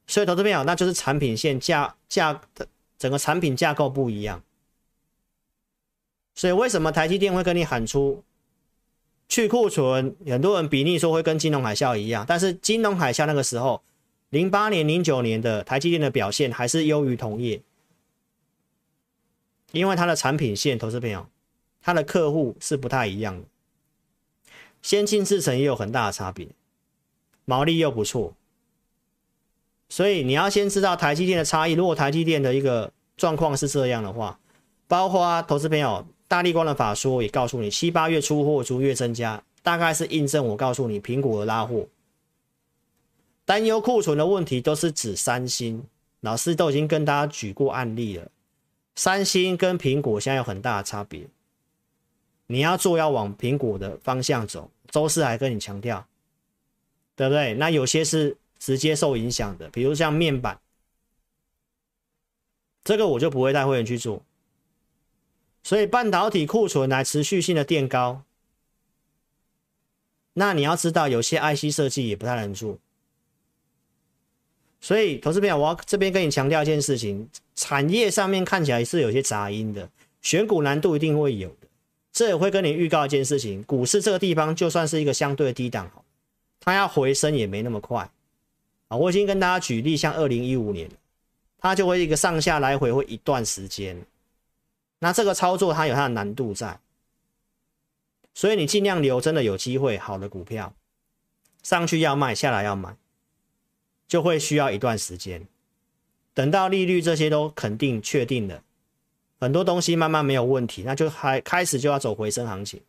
[0.08, 2.66] 所以投资朋友，那就是产品线架架的
[2.98, 4.42] 整个产品架构不一样。
[6.36, 8.24] 所以为什么台积电会跟你喊出
[9.28, 13.84] 去库存，很多人比拟说会跟金融海啸一样，但是金融海啸那个时候，
[14.30, 17.62] 零八年、零九年的台积电的表现还是优于同业，
[19.74, 21.28] 因为它的产品线，投资朋友，
[21.82, 23.46] 它的客户是不太一样的，
[24.82, 26.48] 先进制程也有很大的差别，
[27.46, 28.34] 毛利又不错，
[29.90, 31.74] 所以你要先知道台积电的差异。
[31.74, 34.40] 如果台积电的一个状况是这样的话，
[34.88, 41.88] 包括投资朋友，大力光的法说也告诉你，七八月出货逐月增加，大概是印证我告诉你苹果的拉货。
[43.46, 45.84] 担忧库存的问题都是指三星，
[46.22, 48.30] 老师都已经跟大家举过案例了。
[48.96, 51.28] 三星跟苹果现在有很大的差别，
[52.52, 54.70] 你要做要往苹果的方向走。
[54.90, 56.06] 周四还跟你强调，
[57.16, 57.54] 对不对？
[57.54, 60.60] 那有些是直接受影响的，比如像面板，
[62.84, 64.22] 这个我就不会带会员去做。
[65.64, 68.24] 所以半导体库存来持续性的垫高，
[70.34, 72.78] 那你要知道，有些 IC 设计也不太能做。
[74.82, 79.90] 所以，投资朋友，我要这边跟你强调一件事情：产业上面看起来是有些杂音的，
[80.22, 81.56] 选股难度一定会有。
[82.12, 85.90] 这也会跟你预告一件事情：股市这个地方就算是一个相对低档，
[86.60, 88.10] 它要回升也没那么快
[88.88, 88.98] 啊。
[88.98, 90.90] 我已经跟大家举例，像二零一五年，
[91.58, 94.06] 它就会一个上下来回会一段时间。
[95.00, 96.80] 那这个操作它有它的难度在，
[98.34, 100.74] 所以你尽量留真的有机会好的股票，
[101.64, 102.96] 上去要卖，下来要买。
[104.08, 105.48] 就会需要一段时间，
[106.34, 108.62] 等到利率这些都肯定确定了，
[109.42, 112.80] 很多东西慢慢没有问题，那就还开始就要走回升行情。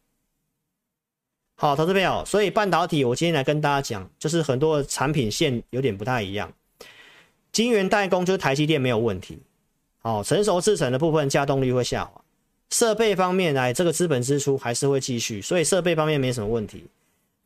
[1.57, 6.53] 好，投资朋友，所以半导体我今天来跟大家讲，就是很多产品线有点不太一样，
[7.53, 9.39] 晶圆代工就是台积电没有问题，
[10.03, 12.23] 哦，成熟制程的部分加动率会下滑，
[12.69, 16.85] 设备方面来这个资本支出还是会继续，所以设备方面没什么问题。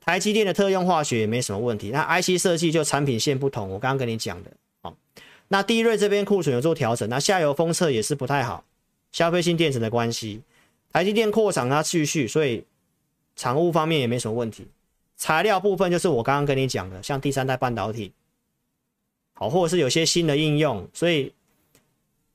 [0.05, 4.51] 台积电的特用化学也没什么问题，那 IC 设计就产品线不同，我刚刚跟你讲的，
[4.83, 4.97] 好，
[5.49, 8.65] 那第一瑞这边库存有做调整，那下游封测也是不太好，
[9.17, 10.43] 消费性电子的关系，
[10.93, 12.63] 台积电扩厂它继续，所以
[13.35, 14.69] 厂务方面也没什么问题，
[15.17, 18.13] 材料部分就是我刚刚跟你讲的，像第三代半导体，
[19.33, 21.33] 好，或者是有些新的应用，所以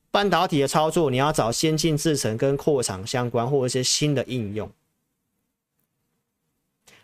[0.10, 4.68] 半导体的操作你要找先进制程跟扩厂相关，或者一些新的应用。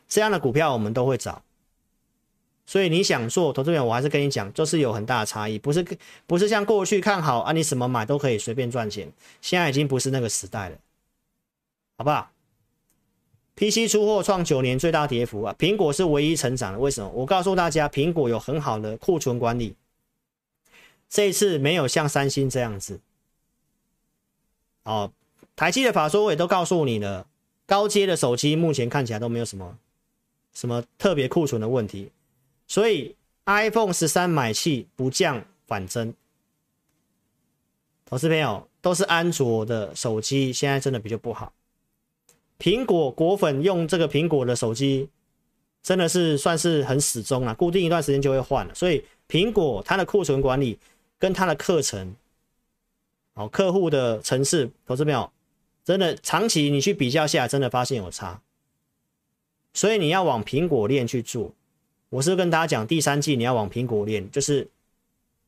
[0.08, 1.44] 这样的股票我们都会找，
[2.68, 5.84] 所以你想做投资人，我还是跟你讲，就是有很大的差异，不是
[6.28, 9.10] 不是像过去看好啊，你什么买都可以随便赚钱，
[9.42, 10.78] 现在已经不是那个时代了，
[11.98, 12.30] 好不好
[13.56, 17.10] ？PC 出货创九年最大跌幅啊，苹果是唯一成长的，为什么？
[17.12, 19.74] 我告诉大家，苹果有很好的库存管理，
[21.10, 23.00] 这一次没有像三星这样子。
[24.84, 25.12] 哦，
[25.56, 27.28] 台积的法说我也都告诉你了，
[27.66, 29.78] 高阶的手机目前看起来都没有什么。
[30.54, 32.12] 什么特别库存的问题？
[32.68, 33.16] 所以
[33.46, 36.14] iPhone 十三买气不降反增。
[38.06, 41.54] 投资朋友都是安卓的手机，现在真的比较不好。
[42.60, 45.10] 苹果果粉用这个苹果的手机，
[45.84, 48.74] 真的是算是很死忠了，固定一段时间就会换了。
[48.74, 50.80] 所以苹果它的库存管理
[51.20, 52.16] 跟它的课程，
[53.34, 55.32] 哦，客户的程式，投资朋友
[55.84, 58.42] 真的长期你去比较下，真的发现有差。
[59.74, 61.54] 所以你要往苹果链去做，
[62.10, 64.68] 我是跟大家讲，第三季你要往苹果链，就是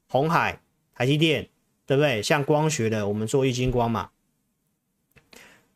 [0.08, 0.60] 红海、
[0.94, 1.48] 台积电，
[1.86, 2.22] 对不对？
[2.22, 4.10] 像光学的，我们做玉晶光嘛。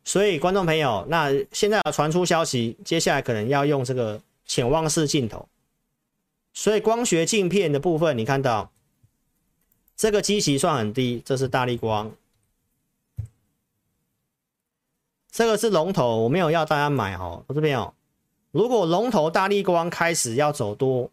[0.04, 5.48] 所以观众朋友，那现在要传出消息，接下来可能要用这个潜望式镜头。
[6.52, 8.70] 所以光学镜片的部分，你看到
[9.96, 12.12] 这个基期算很低，这是大力光，
[15.30, 17.94] 这个是龙头，我没有要大家买哦，我这边有。
[18.54, 21.10] 如果龙头大立光开始要走多，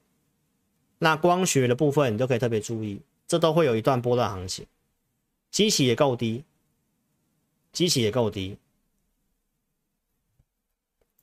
[1.00, 4.64] 那光学的部分你都可以特别注意，这都会有一段波段行情，
[5.50, 6.46] 基期也够低，
[7.74, 8.60] 基期也够低。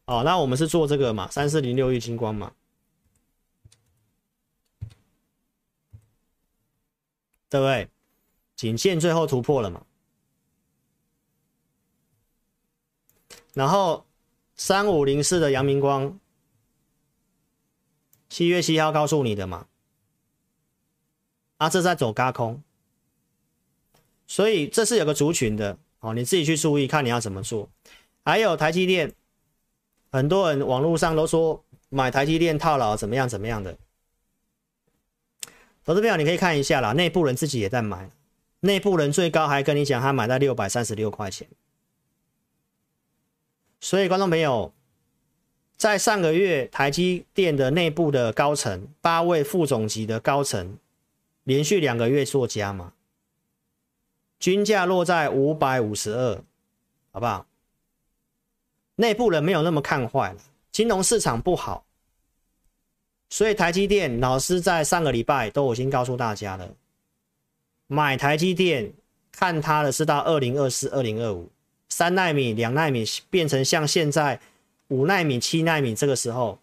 [0.06, 2.52] 哦，那我们是做这个嘛，三四零六玉晶光嘛，
[7.48, 7.88] 对不对？
[8.56, 9.86] 颈线最后突破了嘛，
[13.54, 14.04] 然后。
[14.59, 16.18] 三五零四的阳明光，
[18.28, 19.68] 七月七号告诉你的嘛，
[21.59, 22.60] 啊，这在走轧空，
[24.26, 27.70] 所以这是有个族群的哦，你自己去注意看你要怎么做。
[28.24, 29.14] 还有台积电，
[30.10, 33.78] 很多人网络上都说买台积电套牢怎么样怎么样的，
[35.85, 38.10] 投资朋友你可以看一下啦，内部人自己也在买，
[38.60, 41.48] 内部人最高还跟你讲他买在六百三十六块钱。
[43.80, 44.72] 所以，观众朋友，
[45.76, 50.76] 在上个月，台积电的内部的高层，八位副总级的高层，
[51.44, 52.92] 连续两个月做加嘛，
[54.40, 56.42] 均价落在五百五十二，
[57.12, 57.46] 好不好？
[58.96, 60.40] 内部人没有那么看坏了，
[60.72, 61.84] 金融市场不好，
[63.30, 66.68] 所以台积电老师在上个礼拜都已经告诉大家了，
[67.86, 68.92] 买台积电
[69.30, 71.48] 看它的是到二零二四、二零二五，
[71.98, 74.38] 三纳米、两纳米变成像现在。
[74.86, 76.60] 五纳米、七纳米，这个时候，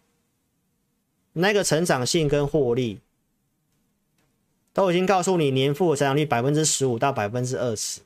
[1.34, 2.98] 那个成长性跟获利，
[4.72, 8.00] 都已经告诉你，年复合成长率百分之十五到百分之二十。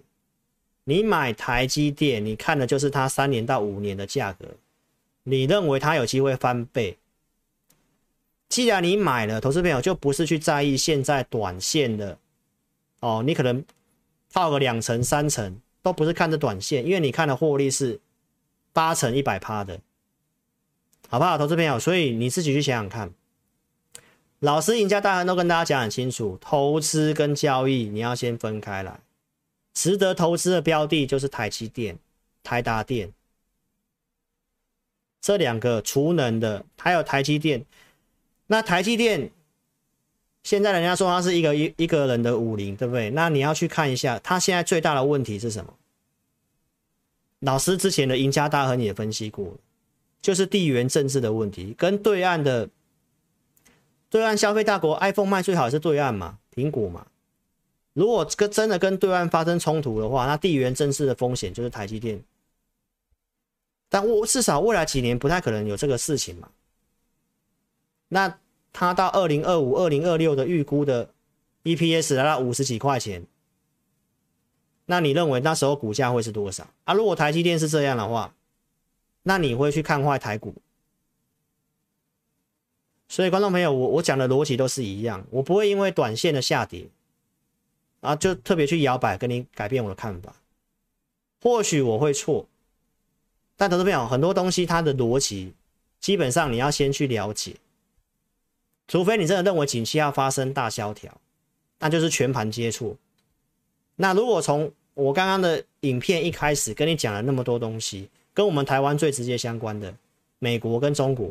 [0.85, 4.45] 你买台积电，你看的就是它三年到五年的价格，
[5.23, 6.99] 你认为它有机会翻倍？
[8.49, 12.19] 既然你买了，投资朋友就不是去在意现在短线的
[12.99, 13.65] 哦，你可能
[14.33, 18.01] 套个两成、三成，都不是看着短线，因为你看的获利是
[18.73, 19.81] 八成、一百趴的。
[21.09, 21.79] 好不好，投资朋友？
[21.79, 23.13] 所以你自己去想想看。
[24.39, 29.01] 老师赢家大亨都跟大家讲很清楚，投资跟交易你要先分开来。
[29.75, 31.99] 值得投资的标的就是台积电、
[32.43, 33.13] 台达电
[35.21, 37.65] 这两个储能的，还有台积电。
[38.47, 39.31] 那台积电
[40.43, 43.11] 现在人家说他是一个一一个人的武林，对不对？
[43.11, 45.75] 那你要去看一下，他现在最大的问题是什么？
[47.41, 49.57] 老师之前的赢家大亨也分析过。
[50.23, 52.69] 就是地缘政治的问题，跟对岸的
[54.11, 57.07] 对岸消费大国 iPhone 卖最好是对岸嘛，苹果嘛。
[57.95, 62.23] 如果跟真的跟对岸发生冲突的话，那地缘政治的风险就是台积电。
[63.89, 66.51] 但我至少未来几年不太可能有这个事情嘛。
[68.09, 68.39] 那
[68.73, 71.11] 它到二零二五、二零二六的预估的
[71.65, 73.27] EPS 来到五十几块钱，
[74.87, 76.95] 那你认为那时候股价会是多少啊？
[76.95, 78.35] 如果台积电是这样的话，
[79.23, 80.55] 那你会去看坏台股，
[83.09, 86.87] 所以观众朋友，我我讲的逻辑都是一样，我不会因为短线的下跌
[88.01, 90.35] 啊，就特别去摇摆跟你改变我的看法。
[91.43, 92.47] 或许我会错，
[93.57, 95.53] 但投资朋友很多东西它的逻辑，
[96.01, 97.57] 基本上你要先去了解，
[98.91, 101.17] 除非你真的认为景气要发生大萧条，
[101.79, 102.97] 那就是全盘接触。
[103.97, 108.11] 那如果从我刚刚的影片一开始跟你讲了那么多东西。
[108.33, 109.93] 跟我们台湾最直接相关的，
[110.39, 111.31] 美国跟中国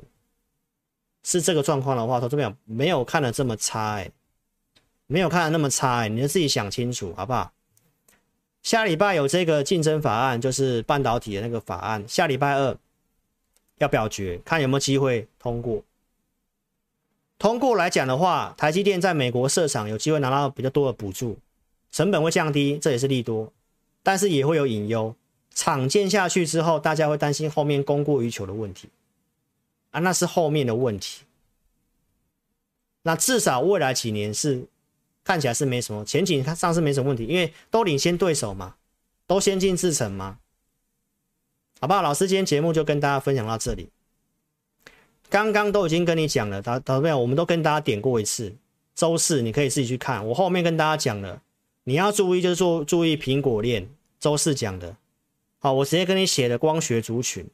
[1.24, 4.12] 是这个状况的话，投资朋友没有看的这么差哎，
[5.08, 7.52] 没有看的那么差哎，你就自己想清楚好不好？
[8.62, 12.78] 下礼拜有这个竞争法案，就是半导体的那个法案，下礼拜二
[13.78, 15.82] 要表决，看有没有机会通过。
[17.40, 21.40] 通过来讲的话，台积电在美国设厂有机会拿到比较多的补助，
[21.90, 23.52] 成本会降低，这也是利多，
[24.04, 25.16] 但是也会有隐忧。
[25.56, 28.90] 厂建下去之后，大家会担心后面供过于求的问题
[29.92, 31.24] 啊，那是后面的问题。
[33.04, 34.66] 那至少未来几年是
[35.24, 38.76] 看起来是没什么前景，它上市没什么问题，因为都领先对手嘛，
[39.26, 40.40] 都先进制程嘛，
[41.80, 42.02] 好不好？
[42.02, 43.90] 老师今天节目就跟大家分享到这里。
[45.30, 47.18] 刚刚都已经跟你讲了，导导没有？
[47.20, 48.56] 我们都跟大家点过一次。
[48.96, 51.42] 周四你可以自己去看，我后面跟大家讲了，
[51.86, 53.90] 你要注意就是说注意苹果链，
[54.20, 54.98] 周四讲的。
[55.60, 57.46] 好，我直接跟你写的光学族群，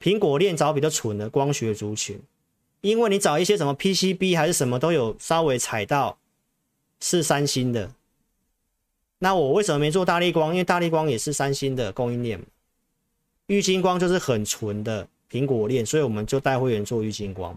[0.00, 2.20] 苹果链找比较蠢的光学族群，
[2.80, 6.18] 因为你找一些什么 PCB 还是什么都有稍微踩到
[7.00, 7.92] 是三星的，
[9.20, 10.52] 那我为什么没做大力光？
[10.52, 12.42] 因为大力光也是三星的供应链，
[13.46, 17.56] 玉晶光就是很纯的苹果链，所以我们就带会员做玉金光，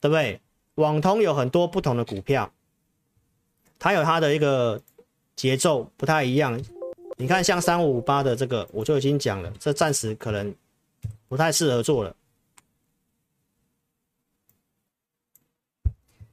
[0.00, 0.40] 对不对？
[0.74, 2.52] 网通有很多不同的股票，
[3.78, 4.82] 它有它的一个
[5.34, 6.62] 节奏不太一样。
[7.16, 10.52] 你看，像三五五八的这个，我就已经讲了，这暂时可能
[11.28, 12.14] 不太适合做了，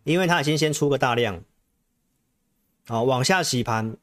[0.03, 1.43] 因为它已经先出个大量，
[2.87, 3.95] 好，往下洗盘，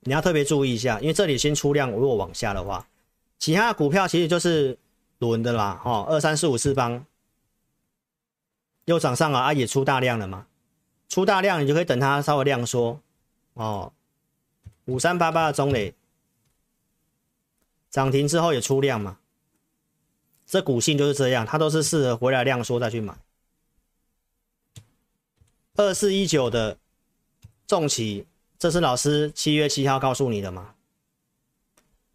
[0.00, 2.88] 你要特别注意一下，因为这里先出量，如果往下的话，
[3.38, 4.76] 其他的股票其实就是
[5.22, 7.06] 轮的啦，哦，二三四五四方
[8.86, 10.46] 又涨上了啊，也出大量了嘛，
[11.08, 13.00] 出大量你就可以等它稍微量缩，
[13.54, 13.92] 哦。
[14.86, 15.94] 五三八八的中磊
[17.88, 19.18] 涨停之后也出量嘛，
[20.44, 23.16] 这股性就是这样，它都是适合回来量缩再去买。
[25.76, 26.76] 二四一九的
[27.64, 28.26] 重企，
[28.58, 30.74] 这是老师七月七号告诉你的嘛？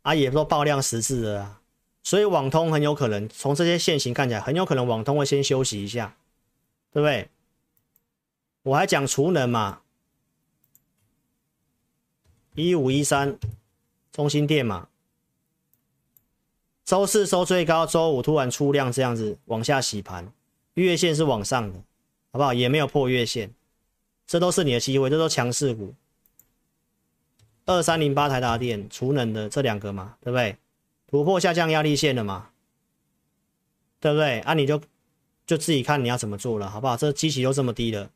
[0.01, 1.56] 啊，也说爆量十字了啊，
[2.07, 6.15] 所以网通很有可能从这些线型看起来，很有可能网通会先休息一下，
[6.93, 7.27] 对不对？
[8.63, 9.81] 我还讲储能嘛。
[12.55, 13.37] 一五一三，
[14.13, 14.87] 中心电嘛，
[16.85, 20.31] 周四收最高，周五突然出量这样子往下洗盘，
[20.75, 21.77] 月线是往上的，
[22.31, 22.53] 好不好？
[22.53, 23.53] 也没有破月线，
[24.25, 25.93] 这都是你的机会，这都强势股。
[27.65, 30.55] 二三零八台达电，储能的这两个嘛，对不对？
[31.07, 32.51] 突破下降压力线了嘛，
[33.99, 34.41] 对不对？
[34.41, 34.81] 啊，你就
[35.45, 36.97] 就自己看你要怎么做了，好不好？
[36.97, 38.11] 这基期都这么低了，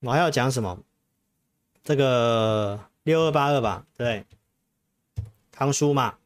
[0.00, 0.82] 我还要讲什么？
[1.82, 4.24] 这个六二八二吧，对，
[5.50, 6.16] 康舒嘛，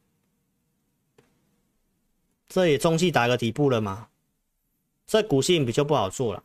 [2.47, 4.09] 这也中期打个底部了嘛，
[5.07, 6.43] 这股性比较不好做了，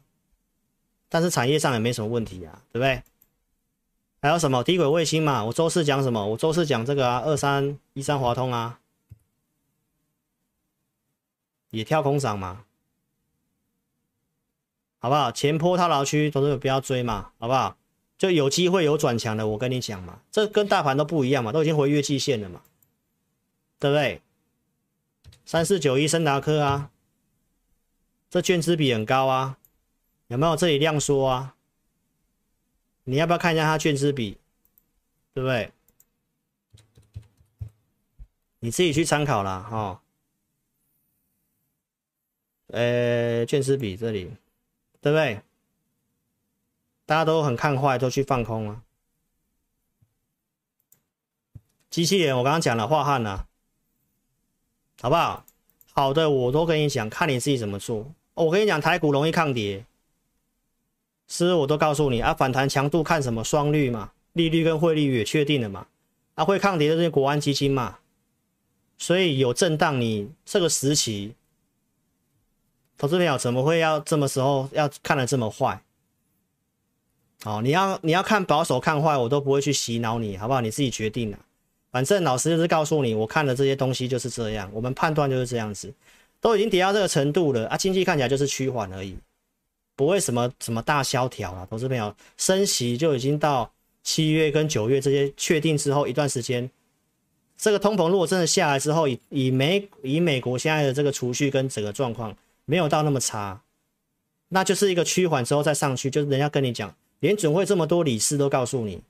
[1.10, 3.02] 但是产业上也没什么问题啊，对不对？
[4.22, 5.44] 还有什么低轨卫星嘛？
[5.44, 6.24] 我周四讲什么？
[6.28, 8.78] 我周四讲这个啊，二三一三华通啊，
[11.70, 12.64] 也跳空涨嘛，
[15.00, 15.32] 好不好？
[15.32, 17.76] 前坡套牢区都是不要追嘛，好不好？
[18.16, 22.62] 就有机会有转强的，我跟你讲嘛，这跟大盘都不一样嘛，都已经回月季线了嘛，
[23.80, 24.22] 对不对？
[25.44, 26.90] 三四九一升达科啊，
[28.30, 29.58] 这券资比很高啊，
[30.28, 31.56] 有没有这里量缩啊？
[33.04, 34.38] 你要不要看一下它券资比，
[35.34, 35.72] 对不对？
[38.60, 40.00] 你自己去参考啦，哈、哦。
[42.68, 44.30] 呃，券资比这里，
[45.00, 45.42] 对不对？
[47.04, 48.82] 大家都很看坏，都去放空啊。
[51.90, 53.46] 机器人，我刚刚讲了，樺汉啊，
[55.00, 55.44] 好不好？
[55.92, 58.14] 好的，我都跟你讲，看你自己怎么做。
[58.34, 59.84] 我跟你讲，台股容易抗跌。
[61.34, 65.86] 是，我都告诉你啊，反弹强度看什么双率嘛，利率跟汇率也确定了嘛，
[66.34, 68.00] 啊，会抗跌的这些国安基金嘛，
[68.98, 71.34] 所以有震荡，你这个时期，
[72.98, 75.82] 投资朋友怎么会要这么时候要看的这么坏？
[77.44, 80.60] 哦，你要你要看保守看坏，我都不会去洗脑你，好不好？
[80.60, 81.38] 你自己决定了，
[81.90, 85.90] 反正老师就是告诉你，我看的这些东西就是这样，我们判断就是这样子，
[86.42, 89.16] 都已经跌到这个程度了啊，经济看起来就是趋缓而已。
[89.94, 96.70] 不会什么什么大萧条啊，投资朋友，升息就已经到七月跟九月这些确定之后一段时间，
[97.56, 103.62] 这个通膨如果真的下来之后，以以美以美国现在的这个储蓄跟整个状况没有到那么差，
[104.48, 109.02] 那就是一个趋缓之后再上去，就是人家跟你讲，联准会这么多理事都告诉你，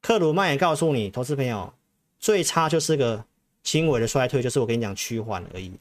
[0.00, 1.72] 克鲁曼也告诉你，投资朋友
[2.20, 3.24] 最差就是个
[3.64, 5.72] 轻微的衰退，就是我跟你讲趋缓而已，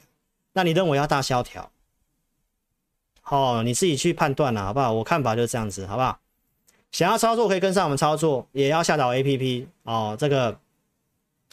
[0.54, 1.72] 那你认为要大萧条？
[3.30, 4.92] 哦，你自己去判断了，好不好？
[4.92, 6.20] 我看法就是这样子，好不好？
[6.92, 10.16] 想要操作可以跟上我们操作，也要下载 APP 哦。
[10.20, 10.60] 这个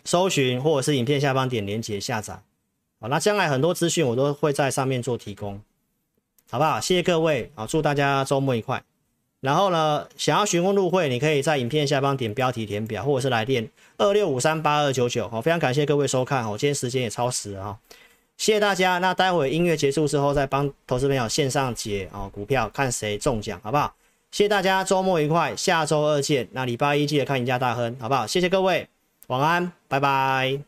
[0.04, 2.40] 搜寻或者是影片下方点连接下载。
[3.00, 5.60] 好，那将来很多资讯我都会在上面做提供，
[6.50, 6.80] 好不好？
[6.80, 8.82] 谢谢各位啊，祝大家周末愉快。
[9.40, 15.28] 然后呢，想要询问入会，你可以在影片下方点标题填表，或者是来电二六五三八二九九。
[15.28, 17.78] 好，非常感谢各位收看，我今天时间也超时了啊。
[18.38, 23.92] 谢谢大家，那待会音乐结束之后再帮投资朋友线上解哦股票，看谁中奖，好不好？
[24.30, 26.48] 谢谢大家，周末愉快，下周二见。
[26.52, 28.26] 那礼拜一记得看赢家大亨，好不好？
[28.26, 28.88] 谢谢各位，
[29.26, 30.60] 晚安，拜拜。